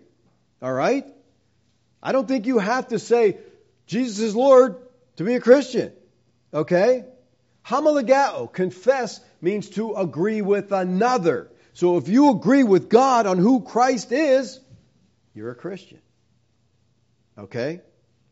[0.60, 1.06] All right?
[2.02, 3.38] I don't think you have to say,
[3.86, 4.76] Jesus is Lord
[5.16, 5.92] to be a Christian.
[6.52, 7.04] Okay?
[7.64, 11.50] Homologeo, confess, means to agree with another.
[11.74, 14.58] So if you agree with God on who Christ is,
[15.34, 16.00] you're a Christian.
[17.38, 17.80] Okay?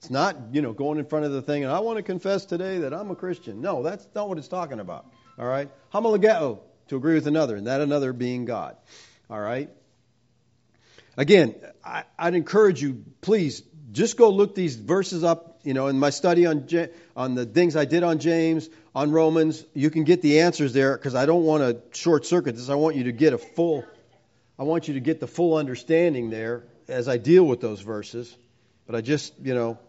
[0.06, 2.44] It's not, you know, going in front of the thing and I want to confess
[2.44, 3.60] today that I'm a Christian.
[3.60, 5.04] No, that's not what it's talking about.
[5.36, 5.68] All right?
[5.92, 8.76] Homologeo, to agree with another, and that another being God.
[9.28, 9.68] All right?
[11.16, 15.58] Again, I, would encourage you, please, just go look these verses up.
[15.64, 16.68] You know, in my study on
[17.16, 20.96] on the things I did on James, on Romans, you can get the answers there
[20.96, 22.68] because I don't want to short circuit this.
[22.68, 23.84] I want you to get a full,
[24.56, 28.32] I want you to get the full understanding there as I deal with those verses.
[28.86, 29.80] But I just, you know,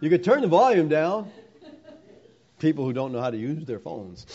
[0.00, 1.30] You could turn the volume down.
[2.58, 4.26] People who don't know how to use their phones.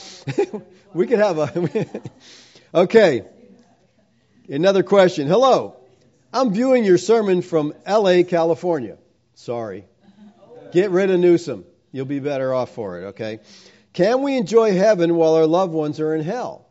[0.94, 2.02] we could have a.
[2.74, 3.26] okay.
[4.48, 5.28] Another question.
[5.28, 5.76] Hello.
[6.32, 8.98] I'm viewing your sermon from LA, California.
[9.36, 9.86] Sorry.
[10.72, 11.66] Get rid of Newsom.
[11.92, 13.40] You'll be better off for it, okay?
[13.94, 16.68] Can we enjoy heaven while our loved ones are in hell?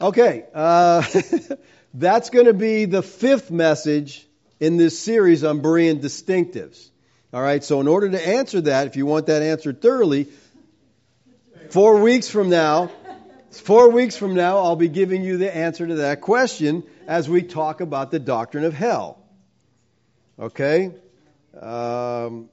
[0.00, 0.44] Okay.
[0.54, 1.04] Uh,
[1.94, 4.26] that's going to be the fifth message
[4.58, 6.88] in this series on Berean distinctives.
[7.32, 10.28] All right, so in order to answer that, if you want that answered thoroughly,
[11.70, 12.90] four weeks from now,
[13.50, 17.42] four weeks from now, I'll be giving you the answer to that question as we
[17.42, 19.18] talk about the doctrine of hell.
[20.38, 20.92] Okay?
[21.58, 22.50] Um,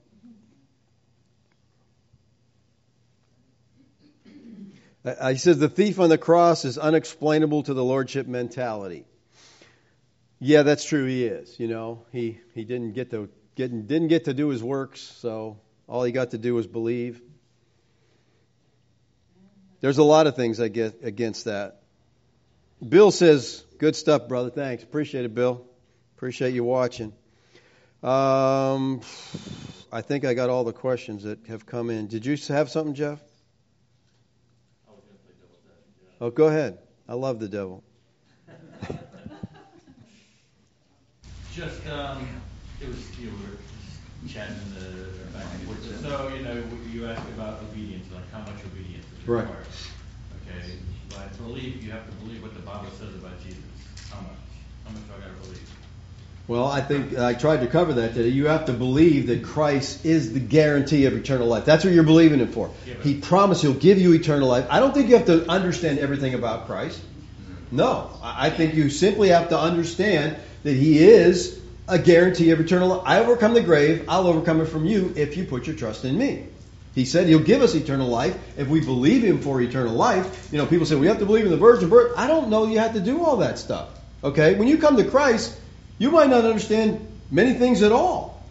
[5.04, 9.04] he says the thief on the cross is unexplainable to the lordship mentality.
[10.38, 11.04] Yeah, that's true.
[11.04, 11.60] He is.
[11.60, 15.58] You know, he he didn't get the Getting, didn't get to do his works, so
[15.86, 17.20] all he got to do was believe.
[19.80, 21.82] There's a lot of things I get against that.
[22.86, 24.50] Bill says, Good stuff, brother.
[24.50, 24.82] Thanks.
[24.82, 25.64] Appreciate it, Bill.
[26.14, 27.14] Appreciate you watching.
[28.02, 29.00] Um,
[29.90, 32.06] I think I got all the questions that have come in.
[32.06, 33.18] Did you have something, Jeff?
[36.20, 36.76] Oh, go ahead.
[37.08, 37.82] I love the devil.
[41.54, 42.28] Just um,
[42.80, 43.58] it was you know, we were
[44.28, 46.00] chatting in the back and forth.
[46.02, 46.62] So you know,
[46.92, 49.48] you ask about obedience, like how much obedience is required.
[49.48, 49.56] Right.
[50.48, 50.72] Okay,
[51.10, 53.62] by belief, you have to believe what the Bible says about Jesus.
[54.10, 54.30] How much?
[54.84, 55.70] How much do I got to believe?
[56.48, 58.30] Well, I think I tried to cover that today.
[58.30, 61.64] You have to believe that Christ is the guarantee of eternal life.
[61.64, 62.70] That's what you're believing Him for.
[62.86, 64.66] Yeah, he promised He'll give you eternal life.
[64.68, 67.00] I don't think you have to understand everything about Christ.
[67.70, 71.60] No, I think you simply have to understand that He is
[71.90, 73.02] a guarantee of eternal life.
[73.04, 76.16] I overcome the grave, I'll overcome it from you if you put your trust in
[76.16, 76.46] me.
[76.94, 80.48] He said he'll give us eternal life if we believe him for eternal life.
[80.52, 82.14] You know, people say we have to believe in the virgin birth.
[82.16, 83.88] I don't know you have to do all that stuff.
[84.24, 84.54] Okay?
[84.54, 85.56] When you come to Christ,
[85.98, 88.42] you might not understand many things at all.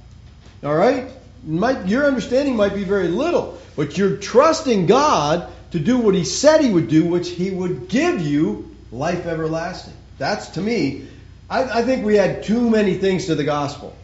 [0.63, 1.09] All right?
[1.45, 6.23] Might, your understanding might be very little, but you're trusting God to do what he
[6.25, 9.93] said he would do, which he would give you life everlasting.
[10.17, 11.07] That's to me
[11.49, 13.95] I, I think we add too many things to the gospel.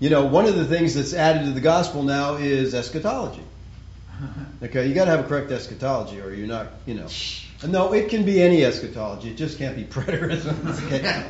[0.00, 3.42] You know, one of the things that's added to the gospel now is eschatology.
[4.62, 7.06] Okay, you got to have a correct eschatology, or you're not, you know.
[7.66, 9.30] No, it can be any eschatology.
[9.30, 10.54] It just can't be preterism.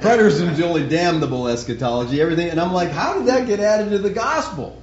[0.00, 2.20] Preterism is the only damnable eschatology.
[2.20, 4.82] Everything, and I'm like, how did that get added to the gospel?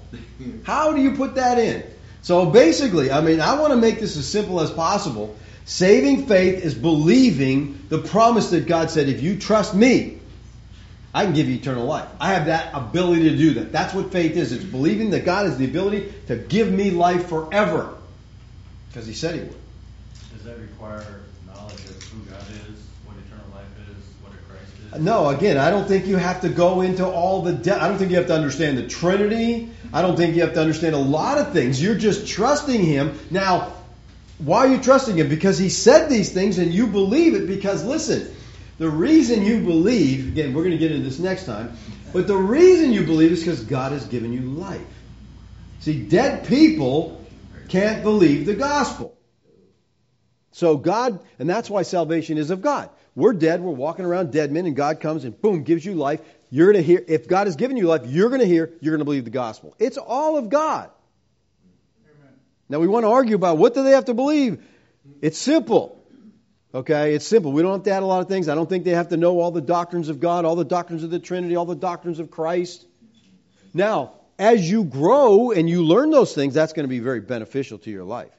[0.63, 1.83] How do you put that in?
[2.21, 5.35] So basically, I mean, I want to make this as simple as possible.
[5.65, 10.20] Saving faith is believing the promise that God said, if you trust me,
[11.13, 12.07] I can give you eternal life.
[12.19, 13.71] I have that ability to do that.
[13.71, 14.53] That's what faith is.
[14.53, 17.95] It's believing that God has the ability to give me life forever.
[18.87, 19.55] Because He said He would.
[20.33, 24.71] Does that require knowledge of who God is, what eternal life is, what a Christ
[24.93, 25.01] is?
[25.01, 28.11] No, again, I don't think you have to go into all the I don't think
[28.11, 29.69] you have to understand the Trinity.
[29.93, 31.83] I don't think you have to understand a lot of things.
[31.83, 33.19] You're just trusting Him.
[33.29, 33.73] Now,
[34.37, 35.27] why are you trusting Him?
[35.27, 38.33] Because He said these things and you believe it because, listen,
[38.81, 41.77] the reason you believe, again, we're going to get into this next time,
[42.11, 44.81] but the reason you believe is because God has given you life.
[45.81, 47.23] See, dead people
[47.69, 49.15] can't believe the gospel.
[50.51, 52.89] So God, and that's why salvation is of God.
[53.13, 56.21] We're dead, we're walking around dead men, and God comes and boom, gives you life.
[56.49, 58.93] You're going to hear, if God has given you life, you're going to hear, you're
[58.93, 59.75] going to believe the gospel.
[59.77, 60.89] It's all of God.
[62.17, 62.33] Amen.
[62.67, 64.63] Now we want to argue about what do they have to believe?
[65.21, 66.00] It's simple.
[66.73, 67.51] Okay, it's simple.
[67.51, 68.47] We don't have to add a lot of things.
[68.47, 71.03] I don't think they have to know all the doctrines of God, all the doctrines
[71.03, 72.85] of the Trinity, all the doctrines of Christ.
[73.73, 77.77] Now, as you grow and you learn those things, that's going to be very beneficial
[77.79, 78.31] to your life.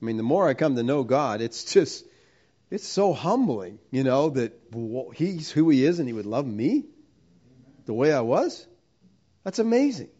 [0.00, 2.04] I mean, the more I come to know God, it's just,
[2.70, 4.52] it's so humbling, you know, that
[5.14, 6.84] He's who He is and He would love me
[7.86, 8.66] the way I was.
[9.44, 10.10] That's amazing.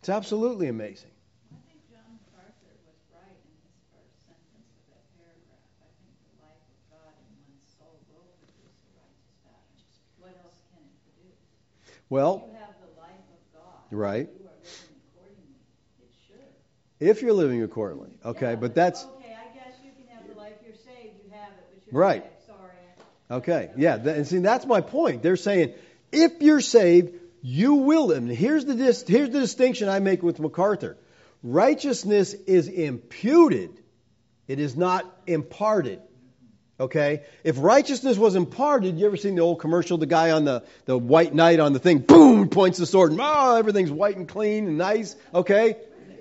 [0.00, 1.10] It's absolutely amazing.
[12.08, 12.46] Well, right.
[12.46, 14.30] You have the life of God you are living
[15.14, 15.54] accordingly,
[17.00, 19.34] it if you're living accordingly, okay, yeah, but that's okay.
[19.34, 21.14] I guess you can have the life you're saved.
[21.24, 22.24] You have it, but you're right.
[22.46, 23.38] Sorry.
[23.38, 25.22] Okay, yeah, and see that's my point.
[25.22, 25.74] They're saying
[26.12, 28.18] if you're saved, you will live.
[28.18, 30.96] And here's the here's the distinction I make with MacArthur.
[31.42, 33.70] Righteousness is imputed;
[34.46, 36.00] it is not imparted.
[36.78, 37.22] Okay?
[37.42, 40.98] If righteousness was imparted, you ever seen the old commercial, the guy on the, the
[40.98, 44.66] white knight on the thing, boom, points the sword, and oh, everything's white and clean
[44.66, 45.16] and nice.
[45.32, 45.76] Okay?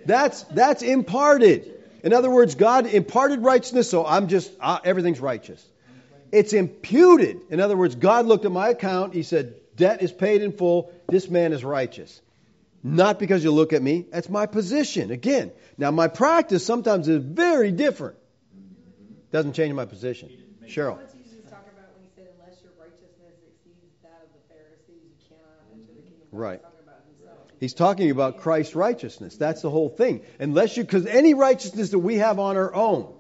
[0.06, 1.74] That's, that's imparted.
[2.04, 5.66] In other words, God imparted righteousness, so I'm just, uh, everything's righteous.
[6.32, 7.42] It's imputed.
[7.50, 10.92] In other words, God looked at my account, He said, debt is paid in full,
[11.08, 12.22] this man is righteous.
[12.84, 15.12] Not because you look at me, that's my position.
[15.12, 18.18] Again, now my practice sometimes is very different.
[19.32, 20.30] Doesn't change my position.
[20.68, 20.98] Cheryl.
[20.98, 25.02] What's Jesus talking about when he said, unless your righteousness exceeds that of the Pharisees,
[25.06, 26.60] you cannot enter the kingdom Right.
[26.60, 27.38] He's talking about himself.
[27.60, 29.38] He's talking about Christ's righteousness.
[29.38, 30.22] That's the whole thing.
[30.40, 33.14] Unless you, because any righteousness that we have on our own.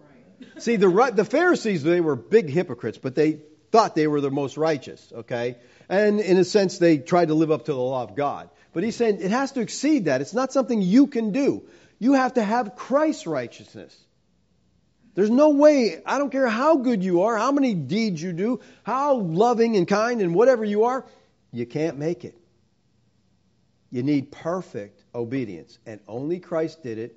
[0.57, 3.39] See, the, the Pharisees, they were big hypocrites, but they
[3.71, 5.57] thought they were the most righteous, okay?
[5.89, 8.49] And in a sense, they tried to live up to the law of God.
[8.73, 10.21] But he's saying it has to exceed that.
[10.21, 11.63] It's not something you can do.
[11.99, 13.97] You have to have Christ's righteousness.
[15.15, 18.59] There's no way, I don't care how good you are, how many deeds you do,
[18.83, 21.05] how loving and kind and whatever you are,
[21.53, 22.37] you can't make it.
[23.91, 25.79] You need perfect obedience.
[25.85, 27.15] And only Christ did it,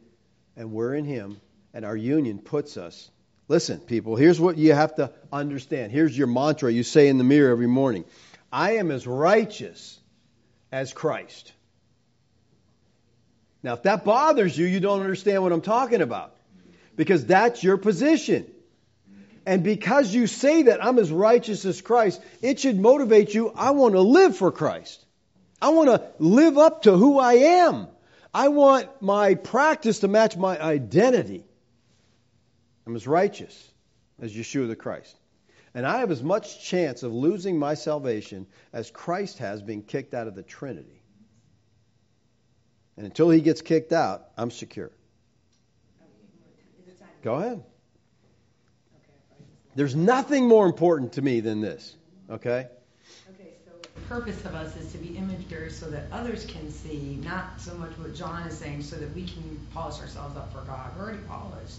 [0.57, 1.41] and we're in Him,
[1.75, 3.11] and our union puts us.
[3.49, 5.91] Listen, people, here's what you have to understand.
[5.91, 8.05] Here's your mantra you say in the mirror every morning
[8.53, 9.99] I am as righteous
[10.71, 11.53] as Christ.
[13.61, 16.38] Now, if that bothers you, you don't understand what I'm talking about
[16.99, 18.45] because that's your position.
[19.47, 23.51] And because you say that I'm as righteous as Christ, it should motivate you.
[23.55, 25.03] I want to live for Christ.
[25.63, 27.87] I want to live up to who I am.
[28.35, 31.45] I want my practice to match my identity.
[32.85, 33.57] I'm as righteous
[34.21, 35.17] as Yeshua the Christ.
[35.75, 40.15] And I have as much chance of losing my salvation as Christ has being kicked
[40.15, 41.01] out of the Trinity.
[42.97, 44.91] And until he gets kicked out, I'm secure.
[47.23, 47.65] Go ahead.
[49.75, 51.95] There's nothing more important to me than this.
[52.31, 52.67] Okay?
[53.31, 56.71] Okay, so the purpose of us is to be image bearers so that others can
[56.71, 60.53] see, not so much what John is saying, so that we can polish ourselves up
[60.53, 60.91] for God.
[60.97, 61.79] We're already polished.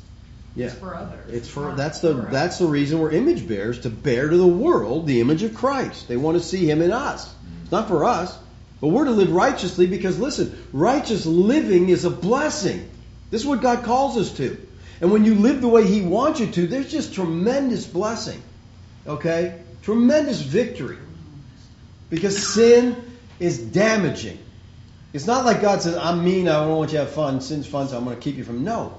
[0.56, 0.68] Yeah.
[0.68, 1.34] It's for others.
[1.34, 4.48] It's for that's the for that's the reason we're image bearers to bear to the
[4.48, 6.08] world the image of Christ.
[6.08, 7.32] They want to see Him in us.
[7.62, 8.36] It's not for us,
[8.82, 12.90] but we're to live righteously because listen, righteous living is a blessing.
[13.30, 14.58] This is what God calls us to.
[15.02, 18.42] And when you live the way He wants you to, there's just tremendous blessing.
[19.08, 19.62] Okay?
[19.82, 20.98] Tremendous victory.
[22.10, 22.96] Because sin
[23.40, 24.40] is damaging.
[25.14, 27.66] It's not like God says, I'm mean, I don't want you to have fun, sin's
[27.66, 28.64] fun, so I'm going to keep you from.
[28.64, 28.98] No.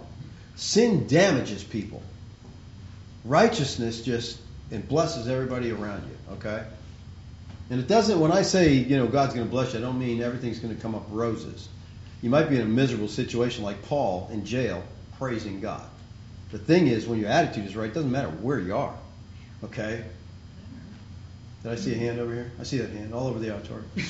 [0.57, 2.03] Sin damages people.
[3.25, 4.39] Righteousness just
[4.71, 6.65] it blesses everybody around you, okay?
[7.71, 9.99] And it doesn't when I say, you know, God's going to bless you, I don't
[9.99, 11.69] mean everything's going to come up roses.
[12.23, 14.83] You might be in a miserable situation like Paul in jail
[15.21, 15.87] praising God.
[16.51, 18.97] The thing is, when your attitude is right, it doesn't matter where you are.
[19.63, 20.03] Okay?
[21.63, 22.51] Did I see a hand over here?
[22.59, 23.89] I see that hand all over the auditorium.
[23.97, 24.01] I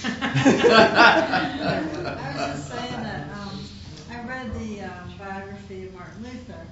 [2.36, 3.64] was just saying that um,
[4.08, 6.64] I read the um, biography of Martin Luther,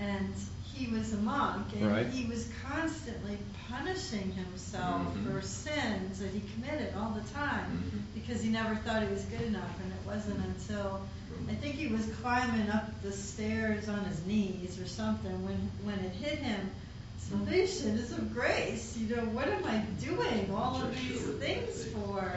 [0.00, 0.34] and
[0.72, 2.06] he was a monk, and right.
[2.06, 3.36] he was constantly
[3.68, 5.30] punishing himself mm-hmm.
[5.30, 7.98] for sins that he committed all the time mm-hmm.
[8.14, 11.02] because he never thought he was good enough, and it wasn't until
[11.48, 15.98] I think he was climbing up the stairs on his knees or something when when
[16.00, 16.70] it hit him.
[17.18, 18.96] Salvation is of grace.
[18.96, 22.32] You know, what am I doing all of these things for?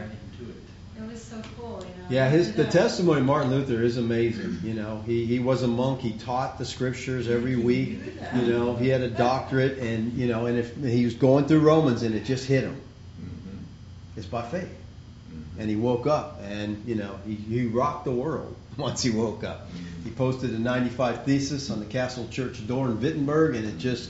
[0.98, 2.08] It was so cool, you know.
[2.10, 4.60] Yeah, his the testimony of Martin Luther is amazing.
[4.64, 6.02] You know, he he was a monk.
[6.02, 8.00] He taught the scriptures every week.
[8.36, 11.62] You know, he had a doctorate, and you know, and if he was going through
[11.62, 12.76] Romans, and it just hit him.
[13.22, 14.18] Mm-hmm.
[14.18, 15.62] It's by faith, mm-hmm.
[15.62, 19.44] and he woke up, and you know, he he rocked the world once he woke
[19.44, 19.70] up.
[20.04, 24.10] He posted a 95 thesis on the Castle Church door in Wittenberg, and it just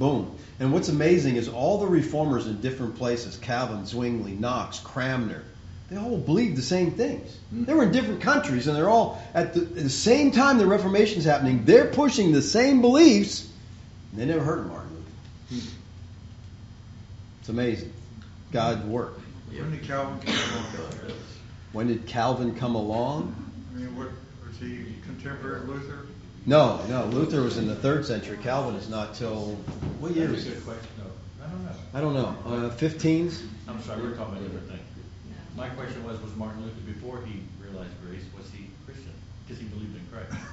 [0.00, 0.34] Boom.
[0.58, 5.42] And what's amazing is all the reformers in different places, Calvin, Zwingli, Knox, Cranmer,
[5.90, 7.36] they all believed the same things.
[7.50, 7.64] Hmm.
[7.64, 10.66] They were in different countries, and they're all at the, at the same time the
[10.66, 11.64] Reformation's happening.
[11.66, 13.46] They're pushing the same beliefs.
[14.12, 15.04] And they never heard of Martin
[15.50, 15.66] Luther.
[17.40, 17.92] It's amazing.
[18.52, 19.20] God's work.
[19.50, 21.12] When did Calvin come along?
[21.72, 23.34] When did Calvin come along?
[23.74, 24.14] I mean, what was
[24.60, 26.06] he contemporary Luther?
[26.46, 27.06] No, no.
[27.06, 28.38] Luther was in the third century.
[28.42, 29.56] Calvin is not till
[29.98, 30.28] what year?
[30.28, 30.88] That's a good question.
[30.98, 31.46] No,
[31.94, 32.34] I don't know.
[32.44, 32.66] I don't know.
[32.68, 33.42] Uh, 15s.
[33.68, 34.80] I'm sorry, we're talking about different things.
[35.56, 39.12] My question was, was Martin Luther before he realized grace, was he Christian?
[39.46, 40.32] Because he believed in Christ.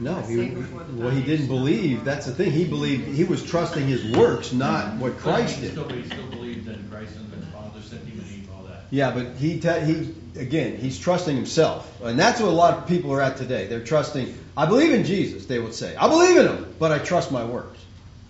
[0.00, 0.50] No, he,
[0.96, 2.04] well, he didn't believe.
[2.04, 2.50] That's the thing.
[2.50, 5.70] He believed he was trusting his works, not what Christ did.
[5.70, 8.84] Still, he still believed in Christ and his Father sent him and he all that.
[8.90, 12.86] Yeah, but he te- he again he's trusting himself, and that's what a lot of
[12.86, 13.66] people are at today.
[13.66, 14.36] They're trusting.
[14.56, 15.46] I believe in Jesus.
[15.46, 17.78] They would say, I believe in him, but I trust my works.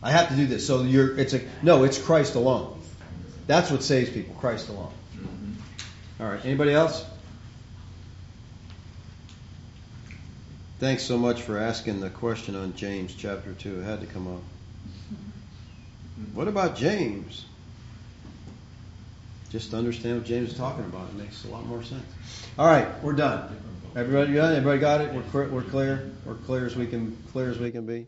[0.03, 0.67] I have to do this.
[0.67, 1.19] So you're.
[1.19, 1.85] It's a no.
[1.85, 2.81] It's Christ alone.
[3.47, 4.35] That's what saves people.
[4.37, 4.93] Christ alone.
[5.17, 6.23] Mm-hmm.
[6.23, 6.45] All right.
[6.45, 7.05] Anybody else?
[10.79, 13.81] Thanks so much for asking the question on James chapter 2.
[13.81, 14.41] It had to come up.
[15.13, 16.35] Mm-hmm.
[16.35, 17.45] What about James?
[19.51, 21.09] Just understand what James is talking about.
[21.09, 22.05] It makes a lot more sense.
[22.57, 23.57] All right, we're done.
[23.97, 24.55] Everybody done?
[24.55, 25.13] Everybody got it?
[25.13, 26.13] We're, we're clear.
[26.25, 28.07] We're clear as we can clear as we can be.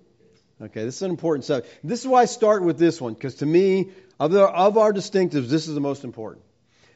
[0.60, 1.76] Okay, this is an important subject.
[1.82, 3.90] This is why I start with this one because to me,
[4.20, 6.44] of, the, of our distinctives, this is the most important.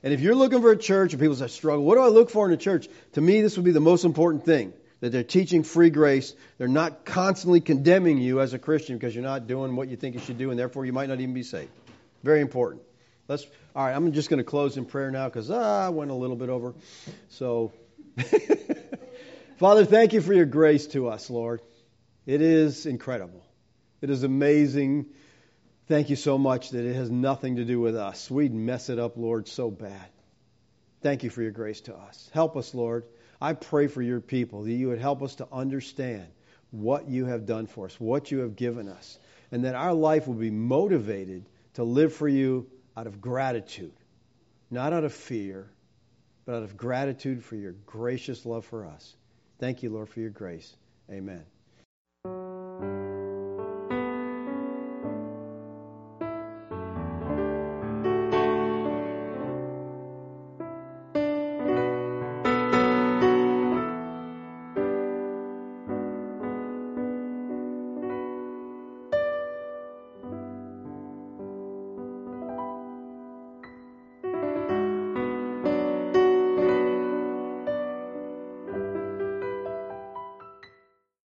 [0.05, 2.31] And if you're looking for a church, and people say, struggle, what do I look
[2.31, 2.87] for in a church?
[3.15, 6.35] To me, this would be the most important thing that they're teaching free grace.
[6.59, 10.15] They're not constantly condemning you as a Christian because you're not doing what you think
[10.15, 11.71] you should do, and therefore you might not even be saved.
[12.23, 12.83] Very important.
[13.29, 13.47] Let's.
[13.75, 16.15] All right, I'm just going to close in prayer now because ah, I went a
[16.15, 16.75] little bit over.
[17.29, 17.73] So,
[19.59, 21.61] Father, thank you for your grace to us, Lord.
[22.25, 23.45] It is incredible.
[24.01, 25.07] It is amazing
[25.89, 28.29] Thank you so much that it has nothing to do with us.
[28.29, 30.09] We'd mess it up, Lord, so bad.
[31.01, 32.29] Thank you for your grace to us.
[32.35, 33.05] Help us, Lord.
[33.41, 36.27] I pray for your people that you would help us to understand
[36.73, 39.17] what you have done for us, what you have given us,
[39.53, 41.45] and that our life will be motivated
[41.75, 42.67] to live for you
[42.97, 43.93] out of gratitude,
[44.71, 45.71] not out of fear,
[46.45, 49.17] but out of gratitude for your gracious love for us.
[49.59, 50.77] Thank you, Lord, for your grace.
[51.11, 51.45] Amen.